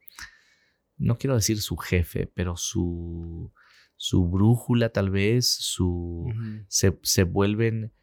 [0.98, 3.50] no quiero decir su jefe, pero su,
[3.96, 6.26] su brújula tal vez, su,
[6.68, 7.94] se, se vuelven,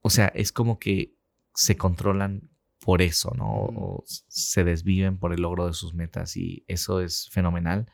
[0.00, 1.13] o sea, es como que
[1.54, 2.50] se controlan
[2.80, 3.50] por eso, ¿no?
[3.50, 7.90] O se desviven por el logro de sus metas y eso es fenomenal.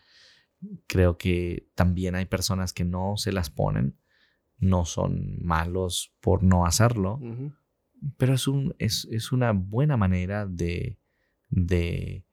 [0.86, 3.96] Creo que también hay personas que no se las ponen,
[4.58, 7.20] no son malos por no hacerlo,
[8.16, 10.98] pero es, un, es, es, una buena manera de,
[11.48, 12.24] de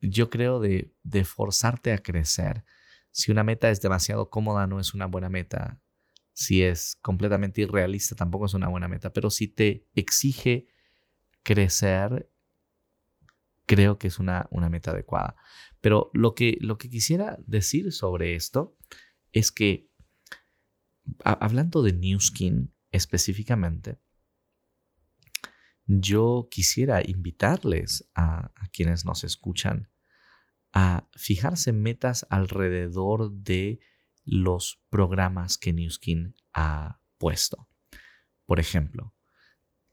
[0.00, 2.64] yo creo, de, de forzarte a crecer.
[3.10, 5.80] Si una meta es demasiado cómoda, no es una buena meta.
[6.34, 9.12] Si es completamente irrealista, tampoco es una buena meta.
[9.12, 10.66] Pero si te exige
[11.42, 12.30] crecer,
[13.64, 15.36] creo que es una, una meta adecuada.
[15.80, 18.76] Pero lo que, lo que quisiera decir sobre esto
[19.32, 19.88] es que,
[21.24, 23.98] hablando de New Skin específicamente,
[25.86, 29.90] yo quisiera invitarles a, quienes nos escuchan
[30.72, 33.80] a fijarse metas alrededor de
[34.24, 37.68] los programas que New Skin ha puesto.
[38.46, 39.14] Por ejemplo,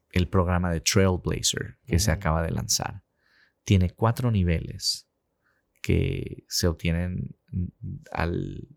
[0.09, 3.03] el programa de Trailblazer que se acaba de lanzar
[3.63, 5.07] tiene cuatro niveles
[5.81, 7.35] que se obtienen
[8.11, 8.67] al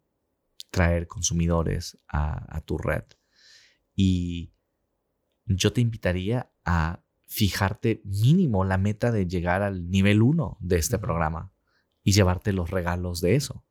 [0.70, 3.04] traer consumidores a, tu red.
[3.94, 4.52] Y
[5.46, 10.98] yo te invitaría a fijarte mínimo la meta de llegar al nivel 1 de este
[10.98, 11.52] programa
[12.02, 13.64] y llevarte los regalos de eso.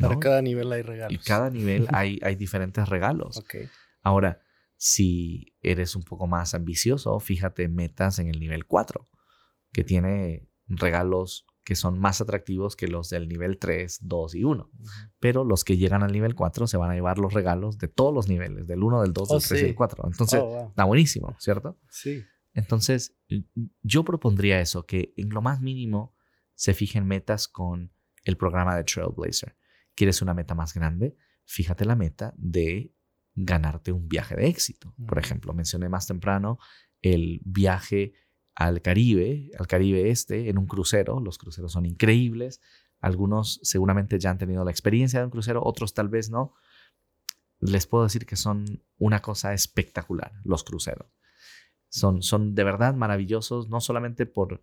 [0.00, 1.12] Para cada nivel hay regalos.
[1.12, 3.42] Y cada nivel hay, hay diferentes regalos.
[4.02, 4.40] Ahora,
[4.76, 9.06] si eres un poco más ambicioso, fíjate metas en el nivel 4
[9.72, 14.70] que tiene regalos que son más atractivos que los del nivel 3, 2 y 1.
[15.18, 18.12] Pero los que llegan al nivel 4 se van a llevar los regalos de todos
[18.12, 20.04] los niveles, del 1, del 2, del 3 y del 4.
[20.06, 21.78] Entonces, oh, está buenísimo, ¿cierto?
[21.88, 22.24] Sí.
[22.54, 23.14] Entonces,
[23.82, 26.16] yo propondría eso, que en lo más mínimo
[26.54, 27.92] se fijen metas con
[28.24, 29.56] el programa de Trailblazer.
[30.00, 31.14] ¿Quieres una meta más grande?
[31.44, 32.94] Fíjate la meta de
[33.34, 34.94] ganarte un viaje de éxito.
[35.06, 36.58] Por ejemplo, mencioné más temprano
[37.02, 38.14] el viaje
[38.54, 41.20] al Caribe, al Caribe Este, en un crucero.
[41.20, 42.62] Los cruceros son increíbles.
[42.98, 46.54] Algunos seguramente ya han tenido la experiencia de un crucero, otros tal vez no.
[47.58, 51.12] Les puedo decir que son una cosa espectacular, los cruceros.
[51.90, 54.62] Son, son de verdad maravillosos, no solamente por,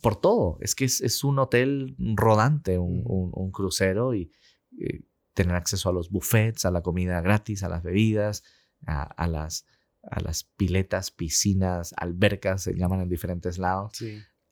[0.00, 4.32] por todo, es que es, un hotel rodante, un, crucero y,
[4.80, 5.02] eh,
[5.34, 8.42] tener acceso a los buffets, a la comida gratis, a las bebidas,
[8.84, 9.64] a las
[10.10, 14.02] a las piletas, piscinas, albercas, se llaman en diferentes lados.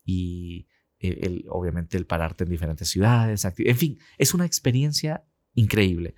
[0.05, 0.69] Y
[0.99, 3.45] el, obviamente el pararte en diferentes ciudades.
[3.45, 6.15] En fin, es una experiencia increíble.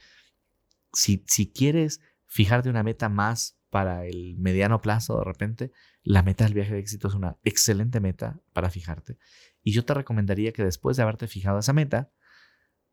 [0.93, 5.73] Si, si quieres fijarte una meta más para el mediano plazo, de repente,
[6.03, 9.17] la meta del viaje de éxito es una excelente meta para fijarte.
[9.63, 12.13] Y yo te recomendaría que después de haberte fijado esa meta,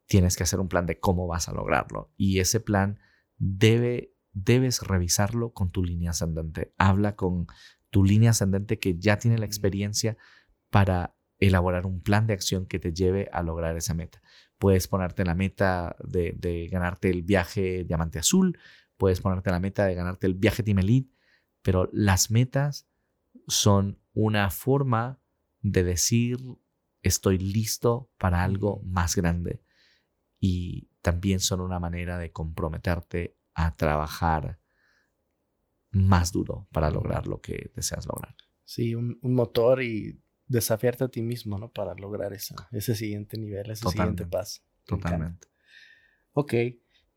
[0.09, 2.11] tienes que hacer un plan de cómo vas a lograrlo.
[2.17, 2.99] Y ese plan
[3.37, 6.73] debe debes revisarlo con tu línea ascendente.
[6.77, 7.47] Habla con
[7.89, 10.17] tu línea ascendente que ya tiene la experiencia
[10.69, 14.21] para elaborar un plan de acción que te lleve a lograr esa meta.
[14.57, 18.57] Puedes ponerte la meta de, ganarte el viaje Diamante Azul,
[18.97, 21.13] puedes ponerte la meta de ganarte el viaje Team Elite,
[21.61, 22.87] pero las metas
[23.47, 25.19] son una forma
[25.61, 26.37] de decir
[27.01, 29.61] estoy listo para algo más grande
[30.39, 34.59] y también son una manera de comprometerte a trabajar
[35.91, 38.35] más duro para lograr lo que deseas lograr.
[38.63, 41.71] Sí, un, motor y desafiarte a ti mismo, ¿no?
[41.71, 44.61] Para lograr esa, ese siguiente nivel, ese siguiente paso.
[44.85, 45.47] Totalmente.
[46.33, 46.53] Ok,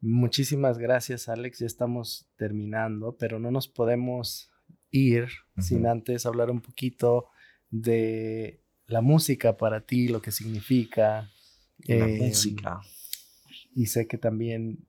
[0.00, 4.50] muchísimas gracias Alex, ya estamos terminando, pero no nos podemos
[4.90, 7.28] ir sin antes hablar un poquito
[7.70, 11.30] de la música para ti, lo que significa.
[11.78, 12.80] La em, música.
[13.74, 14.86] Y sé que también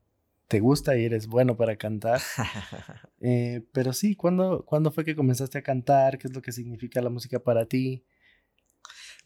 [0.48, 2.22] te gusta y eres bueno para cantar.
[3.26, 6.18] Eh, pero sí, ¿cuándo, ¿cuándo fue que comenzaste a cantar?
[6.18, 8.04] ¿Qué es lo que significa la música para ti?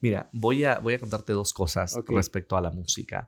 [0.01, 3.27] Mira, voy a, voy a contarte dos cosas respecto a la música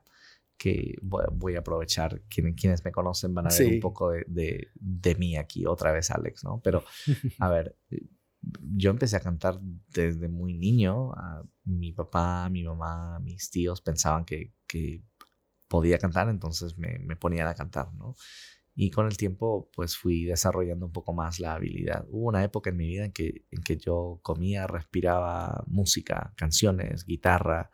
[0.56, 2.22] que voy, a aprovechar.
[2.28, 5.90] Quienes, quienes me conocen van a ver un poco de, de, de, mí aquí, otra
[5.90, 6.60] vez Alex, ¿no?
[6.62, 6.84] Pero,
[7.40, 7.76] a ver,
[8.76, 9.58] yo empecé a cantar
[9.88, 11.12] desde muy niño.
[11.64, 15.02] mi papá, mi mamá, mis tíos pensaban que, que
[15.70, 18.16] podía cantar, entonces me, me, ponían a cantar, ¿no?
[18.74, 22.06] Y con el tiempo, pues fui desarrollando un poco más la habilidad.
[22.08, 27.04] Hubo una época en mi vida en que, en que yo comía, respiraba música, canciones,
[27.06, 27.70] guitarra,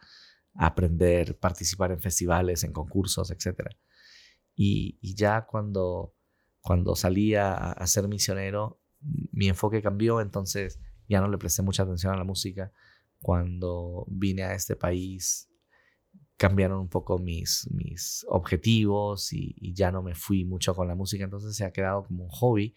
[0.54, 3.70] aprender, participar en festivales, en concursos, etc.
[4.54, 6.14] Y, ya cuando,
[6.60, 12.12] cuando salí a ser misionero, mi enfoque cambió, entonces ya no le presté mucha atención
[12.12, 12.72] a la música.
[13.20, 15.48] Cuando vine a este país,
[16.36, 21.24] cambiaron un poco mis, mis objetivos y, ya no me fui mucho con la música,
[21.24, 22.74] entonces se ha quedado como un hobby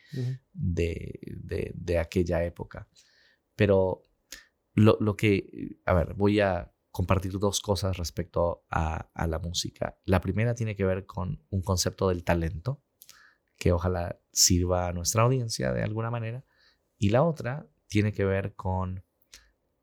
[0.53, 2.88] de, de, de, aquella época.
[3.55, 4.03] Pero
[4.74, 9.97] lo, lo, que, a ver, voy a compartir dos cosas respecto a, a, la música.
[10.05, 12.82] La primera tiene que ver con un concepto del talento,
[13.57, 16.45] que ojalá sirva a nuestra audiencia de alguna manera.
[16.97, 19.03] Y la otra tiene que ver con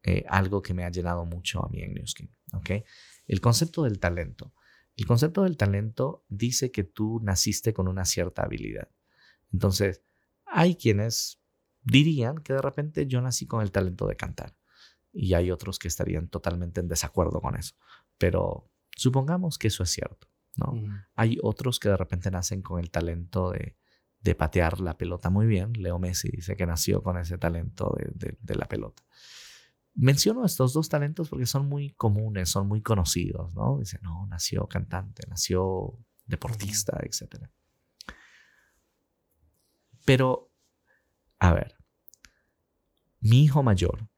[0.03, 2.31] eh, algo que me ha llenado mucho a mí en Newskin.
[2.55, 2.85] ¿okay?
[3.27, 4.55] El concepto del talento.
[4.97, 8.89] El concepto del talento dice que tú naciste con una cierta habilidad.
[9.53, 10.03] Entonces,
[10.47, 11.41] hay quienes
[11.83, 14.57] dirían que de repente yo nací con el talento de cantar.
[15.13, 17.75] Y hay otros que estarían totalmente en desacuerdo con eso.
[18.19, 20.29] Pero supongamos que eso es cierto.
[20.57, 20.75] ¿no?
[21.15, 23.77] Hay otros que de repente nacen con el talento de,
[24.21, 25.73] de, patear la pelota muy bien.
[25.75, 29.03] Leo Messi dice que nació con ese talento de, de, la pelota.
[29.97, 33.79] Menciono estos dos talentos porque son muy comunes, son muy conocidos, ¿no?
[33.79, 37.49] Dice, no, nació cantante, nació deportista, etc.
[40.05, 40.53] Pero,
[41.39, 41.77] a ver,
[43.21, 44.09] mi hijo mayor,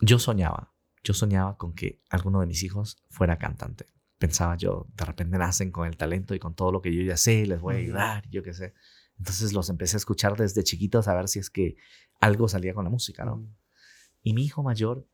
[0.00, 5.04] yo soñaba, yo soñaba con que alguno de mis hijos fuera cantante pensaba yo, de
[5.04, 7.74] repente nacen con el talento y con todo lo que yo ya sé, les voy
[7.74, 8.72] a ayudar, yo qué sé.
[9.18, 11.76] Entonces los empecé a escuchar desde chiquitos a ver si es que
[12.20, 13.46] algo salía con la música, ¿no?
[14.24, 15.06] Y mi hijo mayor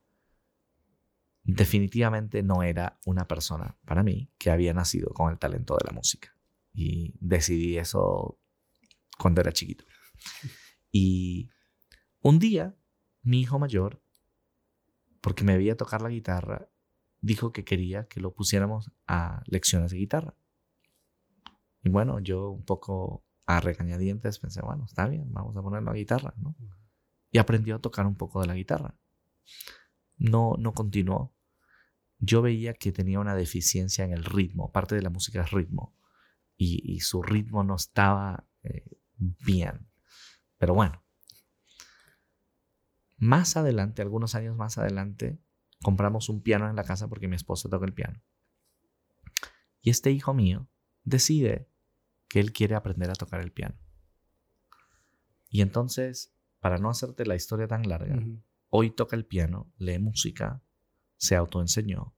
[1.43, 5.93] definitivamente no era una persona para mí que había nacido con el talento de la
[5.93, 6.35] música.
[6.73, 8.39] Y decidí eso
[9.19, 9.85] cuando era chiquito.
[10.93, 11.51] Y
[12.23, 12.77] un día,
[13.23, 14.01] mi hijo mayor,
[15.21, 16.71] porque me veía tocar la guitarra,
[17.21, 20.37] dijo que quería que lo pusiéramos a lecciones de guitarra.
[21.83, 25.95] Y bueno, yo un poco a regañadientes pensé, bueno, está bien, vamos a ponerlo a
[25.95, 26.55] guitarra, ¿no?
[27.31, 28.97] Y aprendió a tocar un poco de la guitarra.
[30.17, 31.35] No, no continuó.
[32.19, 34.73] Yo veía que tenía una deficiencia en el ritmo.
[34.73, 35.97] Parte de la música es ritmo.
[36.57, 38.85] Y, su ritmo no estaba eh,
[39.17, 39.89] bien.
[40.59, 41.03] Pero bueno.
[43.17, 45.39] Más adelante, algunos años más adelante,
[45.83, 48.23] compramos un piano en la casa porque mi esposa toca el piano.
[49.83, 50.69] Y este hijo mío
[51.05, 51.69] decide
[52.29, 53.77] que él quiere aprender a tocar el piano.
[55.49, 58.23] Y entonces, para no hacerte la historia tan larga,
[58.69, 60.63] hoy toca el piano, lee música,
[61.17, 62.15] se autoenseñó.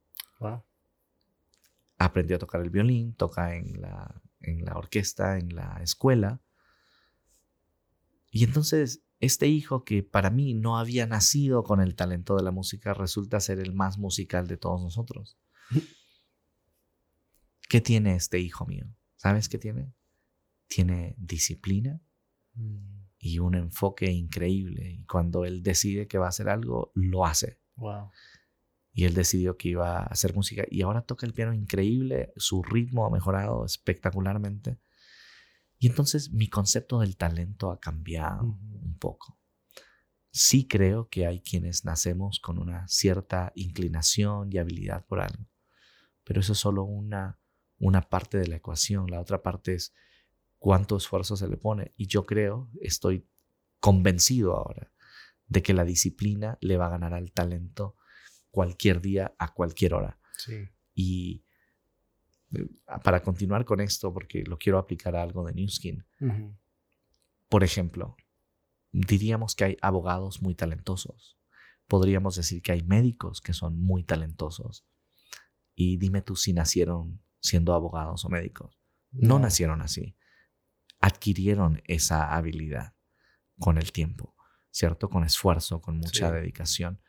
[1.96, 6.42] Aprendió a tocar el violín, toca en la, en la orquesta, en la escuela.
[8.30, 12.50] Y entonces este hijo que para mí no había nacido con el talento de la
[12.50, 15.38] música resulta ser el más musical de todos nosotros.
[17.68, 18.86] ¿Qué tiene este hijo mío?
[19.14, 19.94] ¿Sabes qué tiene?
[20.66, 22.00] Tiene disciplina
[22.54, 23.01] mm.
[23.24, 24.90] Y un enfoque increíble.
[24.98, 27.60] Y cuando él decide que va a hacer algo, lo hace.
[28.92, 32.64] Y él decidió que iba a hacer música y ahora toca el piano increíble, su
[32.64, 34.80] ritmo ha mejorado espectacularmente.
[35.78, 39.38] Y entonces mi concepto del talento ha cambiado un poco.
[40.32, 45.46] Sí creo que hay quienes nacemos con una cierta inclinación y habilidad por algo,
[46.24, 47.38] pero eso es solo una,
[47.78, 49.08] una parte de la ecuación.
[49.10, 49.94] La otra parte es
[50.62, 51.92] cuánto esfuerzo se le pone.
[51.96, 53.26] Y yo creo, estoy
[53.80, 54.92] convencido ahora
[55.48, 57.96] de que la disciplina le va a ganar al talento
[58.52, 60.20] cualquier día, a cualquier hora.
[60.38, 60.68] Sí.
[60.94, 61.44] Y
[63.02, 66.06] para continuar con esto, porque lo quiero aplicar a algo de Newskin.
[67.48, 68.16] Por ejemplo,
[68.92, 71.40] diríamos que hay abogados muy talentosos.
[71.88, 74.86] Podríamos decir que hay médicos que son muy talentosos.
[75.74, 78.78] Y dime tú si nacieron siendo abogados o médicos.
[79.10, 80.14] No, nacieron así.
[81.02, 82.94] Adquirieron esa habilidad
[83.58, 84.34] con el tiempo,
[84.70, 85.10] ¿cierto?
[85.10, 86.34] Con esfuerzo, con mucha Sí.
[86.34, 87.00] dedicación.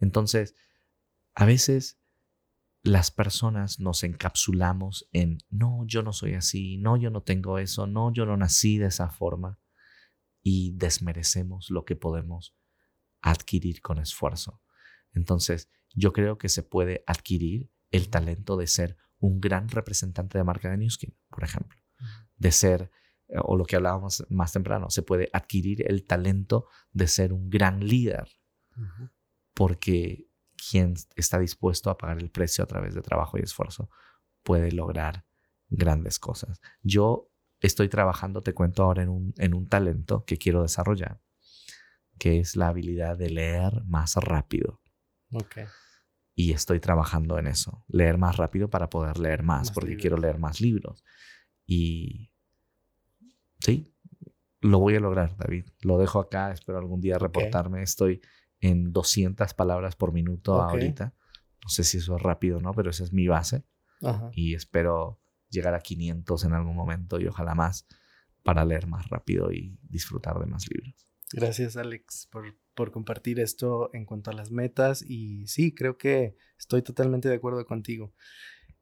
[0.00, 0.56] Entonces,
[1.34, 2.00] a veces
[2.82, 7.86] las personas nos encapsulamos en, no, yo no soy así, no, yo no tengo eso,
[7.86, 9.60] no, yo no nací de esa forma,
[10.42, 12.56] y desmerecemos lo que podemos
[13.20, 14.60] adquirir con esfuerzo.
[15.12, 20.42] Entonces, yo creo que se puede adquirir el talento de ser un gran representante de
[20.42, 21.80] marca de Newskin, por ejemplo,
[22.36, 22.90] de ser,
[23.44, 27.80] o lo que hablábamos más temprano, se puede adquirir el talento de ser un gran
[27.86, 28.28] líder,
[29.54, 30.28] porque
[30.70, 33.90] quien está dispuesto a pagar el precio a través de trabajo y esfuerzo
[34.42, 35.24] puede lograr
[35.68, 36.60] grandes cosas.
[36.82, 37.30] Yo
[37.60, 41.20] estoy trabajando, te cuento ahora, en un, en un talento que quiero desarrollar,
[42.18, 44.80] que es la habilidad de leer más rápido.
[45.32, 45.58] Ok.
[46.34, 50.00] Y estoy trabajando en eso, leer más rápido para poder leer más, Más porque libros.
[50.02, 51.04] quiero leer más libros.
[51.66, 52.31] Y
[53.62, 53.92] sí,
[54.60, 55.66] lo voy a lograr, David.
[55.80, 57.82] Lo dejo acá, espero algún día reportarme.
[57.82, 58.20] Estoy
[58.60, 61.14] en 200 palabras por minuto ahorita.
[61.62, 63.64] No sé si eso es rápido o no, pero esa es mi base
[64.02, 64.30] Ajá.
[64.32, 67.86] y espero llegar a 500 en algún momento y ojalá más
[68.42, 71.08] para leer más rápido y disfrutar de más libros.
[71.32, 75.02] Gracias, Alex, por, por compartir esto en cuanto a las metas.
[75.02, 78.14] Y sí, creo que estoy totalmente de acuerdo contigo.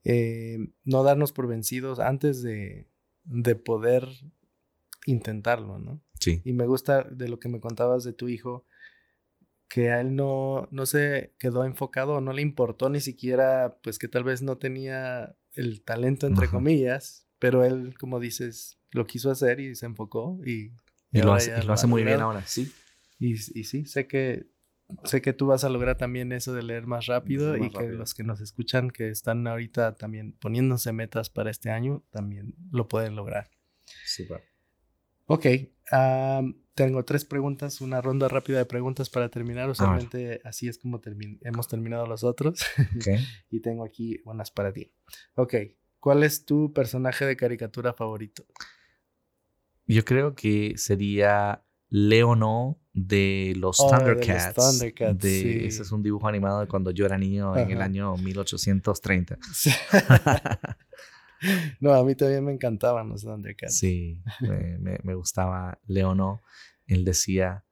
[0.04, 2.90] Eh, no darnos por vencidos antes de,
[3.24, 4.08] de poder
[5.06, 6.00] intentarlo, ¿no?
[6.18, 8.66] Sí, Y me gusta de lo que me contabas de tu hijo,
[9.68, 14.08] que a él no, no se quedó enfocado, no le importó ni siquiera, pues que
[14.08, 16.56] tal vez no tenía el talento, entre Ajá.
[16.56, 20.72] comillas, pero él, como dices, lo quiso hacer y se enfocó y...
[21.12, 22.72] y lo hace, ya y lo ha hace muy bien ahora, sí.
[23.18, 24.46] Y, y sí, sé que,
[25.04, 27.78] sé que tú vas a lograr también eso de leer más rápido Más y que
[27.78, 27.98] rápido.
[27.98, 32.88] los que nos escuchan, que están ahorita también poniéndose metas para este año, también lo
[32.88, 33.50] pueden lograr.
[34.04, 34.49] Súper.
[35.32, 35.46] Ok,
[35.92, 39.70] am, tengo tres preguntas, una ronda rápida de preguntas para terminar.
[39.70, 41.00] Usualmente así es como
[41.42, 42.60] hemos terminado los otros.
[42.96, 43.06] Ok.
[43.50, 44.90] y tengo aquí unas para ti.
[45.36, 45.54] Ok,
[46.00, 48.44] ¿cuál es tu personaje de caricatura favorito?
[49.86, 54.54] Yo creo que sería Leono de los Oh, de los Thundercats.
[54.56, 55.64] Thundercats, de- sí.
[55.64, 59.38] Ese es un dibujo animado de cuando yo era niño en el año 1830.
[61.80, 63.74] no, a mí también me encantaban los Thundercats.
[63.74, 66.40] Sí, me, me- me gustaba Leono.
[66.86, 67.64] Él decía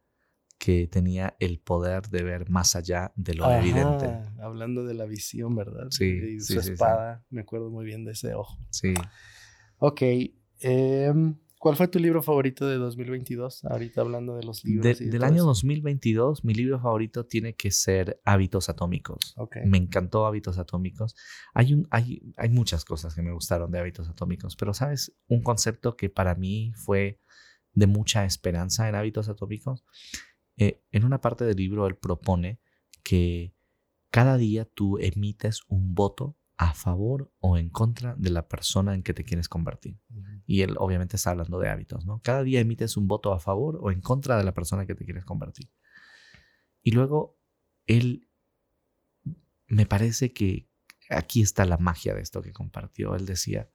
[0.59, 4.07] que tenía el poder de ver más allá de lo Ajá, evidente.
[4.43, 5.89] Hablando de la visión, ¿verdad?
[5.91, 6.07] Sí,
[6.37, 6.73] Y sí, su sí, sí.
[6.73, 8.59] espada, me acuerdo muy bien de ese ojo.
[8.71, 8.95] Sí.
[9.79, 10.03] Ok,
[10.61, 13.65] em, ¿cuál fue tu libro favorito de 2022?
[13.65, 14.99] Ahorita hablando de los libros.
[14.99, 15.47] de del año eso.
[15.47, 19.35] 2022, mi libro favorito tiene que ser Hábitos Atómicos.
[19.65, 21.15] Me encantó Hábitos Atómicos.
[21.55, 25.43] Hay, un, hay, hay muchas cosas que me gustaron de Hábitos Atómicos, pero sabes, un
[25.43, 27.21] concepto que para mí fue
[27.73, 29.85] de mucha esperanza en Hábitos Atómicos.
[30.57, 32.61] Eh, en una parte del libro él propone
[33.03, 33.55] que
[34.11, 39.05] cada día tú emites un voto a favor o en contra de la persona en
[39.05, 40.01] que te quieres convertir.
[40.45, 42.21] Y él obviamente está hablando de hábitos, ¿no?
[42.21, 45.05] Cada día emites un voto a favor o en contra de la persona que te
[45.05, 45.71] quieres convertir.
[46.83, 47.39] Y luego
[47.87, 48.29] él
[49.69, 50.69] me parece que
[51.11, 53.15] aquí está la magia de esto que compartió.
[53.15, 53.71] Él decía,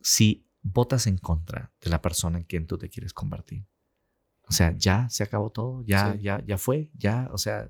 [0.00, 3.64] si votas en contra de la persona en quien tú te quieres convertir,
[4.48, 6.22] o sea, ya se acabó todo, ya, Sí.
[6.22, 7.68] ya, ya fue, ya, o sea,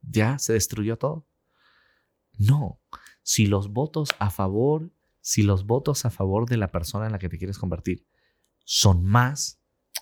[0.00, 1.26] ya se destruyó todo.
[2.40, 2.80] No,
[3.22, 7.18] si los votos a favor, si los votos a favor de la persona en la
[7.18, 8.06] que te quieres convertir
[8.64, 9.58] son más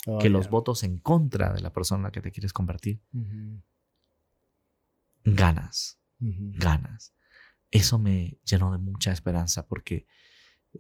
[0.06, 3.02] Oh, que los votos en contra de la persona en la que te quieres convertir,
[5.24, 7.14] ganas, ganas.
[7.70, 10.06] Eso me llenó de mucha esperanza porque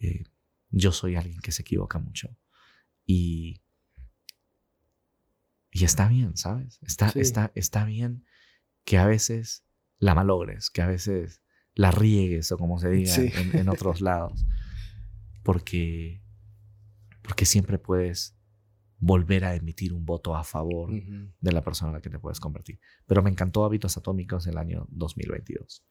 [0.00, 0.24] eh,
[0.70, 2.34] yo soy alguien que se equivoca mucho.
[3.04, 3.60] Y,
[5.70, 6.78] y está bien, ¿sabes?
[6.82, 7.20] Está, Sí.
[7.20, 8.24] está, está bien
[8.84, 9.64] que a veces
[9.98, 11.42] la malogres, que a veces
[11.78, 13.30] la riegues o como se diga Sí.
[13.36, 14.44] en, en otros lados.
[15.44, 16.20] Porque,
[17.22, 18.36] porque siempre puedes
[18.98, 20.90] volver a emitir un voto a favor
[21.40, 22.80] de la persona en la que te puedes convertir.
[23.06, 25.84] Pero me encantó Hábitos Atómicos el año 2022.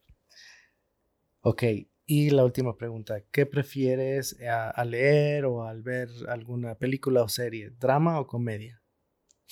[1.39, 1.63] Ok,
[2.05, 7.29] y la última pregunta, ¿qué prefieres a, a leer o al ver alguna película o
[7.29, 7.69] serie?
[7.79, 8.81] ¿Drama o comedia?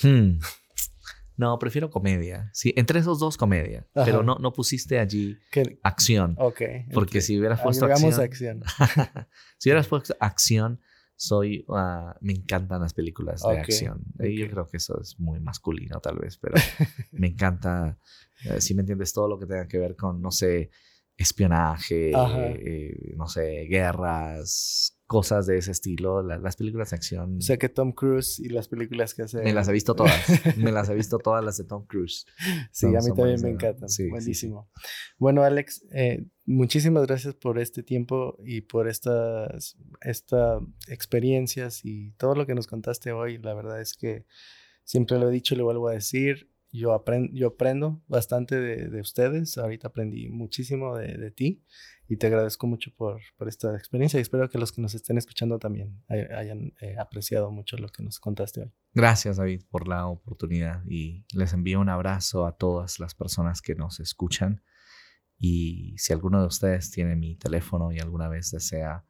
[0.03, 0.39] Hmm.
[1.37, 2.49] No, prefiero comedia.
[2.53, 3.85] Sí, entre esos dos comedia.
[3.93, 4.05] Ajá.
[4.05, 6.35] Pero no, no pusiste allí ¿Qué- acción.
[6.37, 6.61] Ok.
[6.93, 9.27] Porque si hubieras puesto Agregamos acción, acción.
[9.57, 10.79] si hubieras puesto acción,
[11.17, 14.03] soy, ah, me encantan las películas de acción.
[14.19, 16.55] Y Yo creo que eso es muy masculino tal vez, pero
[17.11, 17.97] me encanta,
[18.45, 20.69] eh, si me entiendes, todo lo que tenga que ver con, no sé,
[21.17, 27.37] espionaje, eh, no sé, guerras, cosas de ese estilo, las películas de acción.
[27.37, 29.41] O sea que Tom Cruise y las películas que hace.
[29.43, 30.57] Me las he visto todas.
[30.57, 32.25] me las he visto todas las de Tom Cruise.
[32.71, 33.87] Sí, a mí también me encantan.
[34.09, 34.71] Buenísimo.
[35.17, 42.33] Bueno, Alex, eh, muchísimas gracias por este tiempo y por estas, estas experiencias y todo
[42.33, 43.37] lo que nos contaste hoy.
[43.37, 44.25] La verdad es que
[44.83, 46.49] siempre lo he dicho y lo vuelvo a decir.
[46.71, 49.57] Yo, aprendo, yo aprendo bastante de, ustedes.
[49.57, 51.63] Ahorita aprendí muchísimo de, de ti
[52.07, 55.17] y te agradezco mucho por, por, esta experiencia y espero que los que nos estén
[55.17, 58.71] escuchando también hayan eh, apreciado mucho lo que nos contaste hoy.
[58.93, 63.75] Gracias David por la oportunidad y les envío un abrazo a todas las personas que
[63.75, 64.61] nos escuchan
[65.37, 69.05] y si alguno de ustedes tiene mi teléfono y alguna vez desea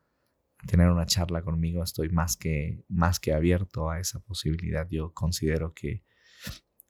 [0.66, 4.88] tener una charla conmigo, estoy más que, más que abierto a esa posibilidad.
[4.90, 6.04] Yo considero que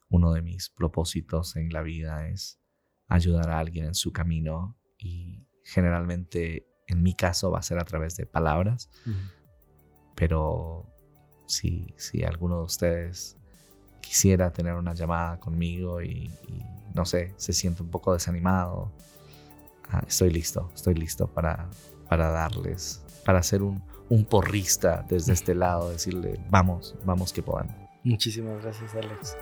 [0.10, 2.60] uno de mis propósitos en la vida es
[3.08, 7.84] ayudar a alguien en su camino y generalmente en mi caso va a ser a
[7.84, 8.90] través de palabras,
[10.16, 10.86] pero
[11.48, 13.38] si, si alguno de ustedes
[14.00, 16.32] quisiera tener una llamada conmigo y,
[16.94, 18.92] no sé, se siente un poco desanimado,
[19.90, 21.68] ah, estoy listo, estoy listo para,
[22.08, 27.76] para darles, para ser un, un porrista desde este lado, decirle, vamos, vamos que puedan.
[28.04, 29.36] Muchísimas gracias, Alex.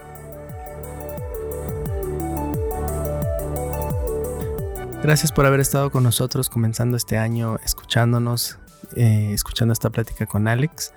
[5.04, 8.58] Gracias por haber estado con nosotros comenzando este año, escuchándonos,
[8.96, 10.94] eh, escuchando esta plática con Alex.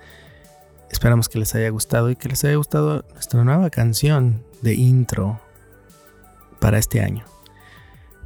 [0.90, 5.38] Esperamos que les haya gustado y que les haya gustado nuestra nueva canción de intro
[6.58, 7.26] para este año.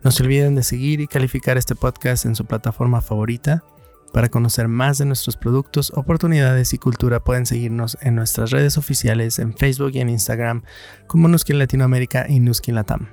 [0.04, 3.64] No se olviden de seguir y calificar este podcast en su plataforma favorita.
[4.12, 9.40] Para conocer más de nuestros productos, oportunidades y cultura pueden seguirnos en nuestras redes oficiales
[9.40, 10.62] en Facebook y en Instagram
[11.08, 13.08] como Nuskin Latinoamérica y Nuskin Latam.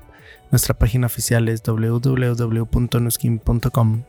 [0.51, 4.03] Nuestra página oficial es www.nuskin.com.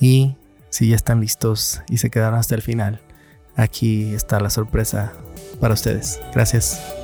[0.00, 0.36] Y
[0.70, 3.02] si ya están listos y se quedaron hasta el final,
[3.56, 5.12] aquí está la sorpresa
[5.60, 6.20] para ustedes.
[6.32, 7.03] Gracias.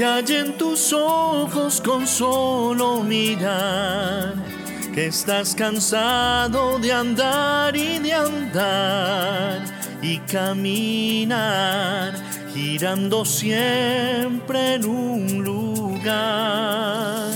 [0.00, 4.32] Que hay en tus ojos con solo mirar,
[4.94, 9.62] que estás cansado de andar y de andar
[10.00, 12.14] y caminar,
[12.54, 17.32] girando siempre en un lugar.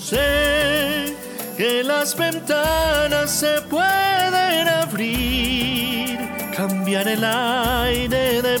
[0.00, 1.16] Sé
[1.56, 6.20] que las ventanas se pueden abrir,
[6.56, 8.60] cambiar el aire de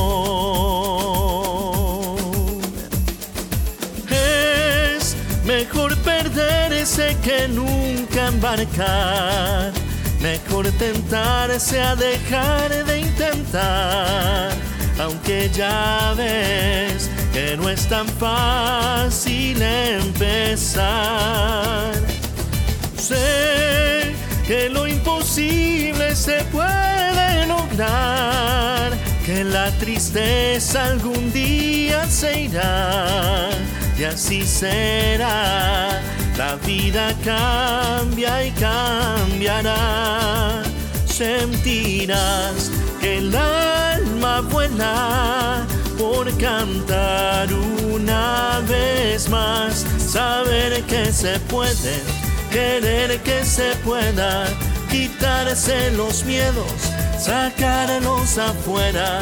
[5.61, 9.71] Mejor perderse que nunca embarcar.
[10.19, 14.49] Mejor tentarse a dejar de intentar.
[14.99, 20.81] Aunque ya ves que no es tan fácil empezar.
[22.97, 24.15] Sé
[24.47, 28.93] que lo imposible se puede lograr.
[29.23, 33.51] Que la tristeza algún día se irá
[34.01, 36.01] y así será.
[36.35, 40.63] La vida cambia y cambiará.
[41.05, 45.67] Sentirás que el alma vuela
[45.99, 49.85] por cantar una vez más.
[49.99, 52.01] Saber que se puede,
[52.51, 54.47] querer que se pueda,
[54.89, 56.73] quitarse los miedos,
[57.19, 59.21] sacarlos afuera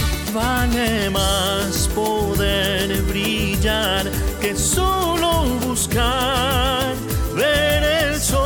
[0.33, 4.09] vale más poder brillar
[4.39, 6.95] que solo buscar
[7.35, 8.41] ver el sol.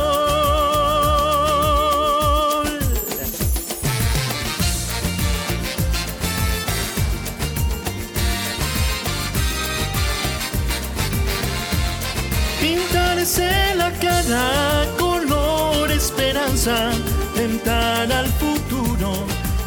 [12.60, 16.90] Pintarse la cara color esperanza,
[17.34, 19.12] tentar al futuro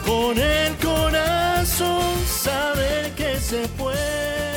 [0.06, 2.09] con el corazón
[2.50, 4.49] saber que se puede.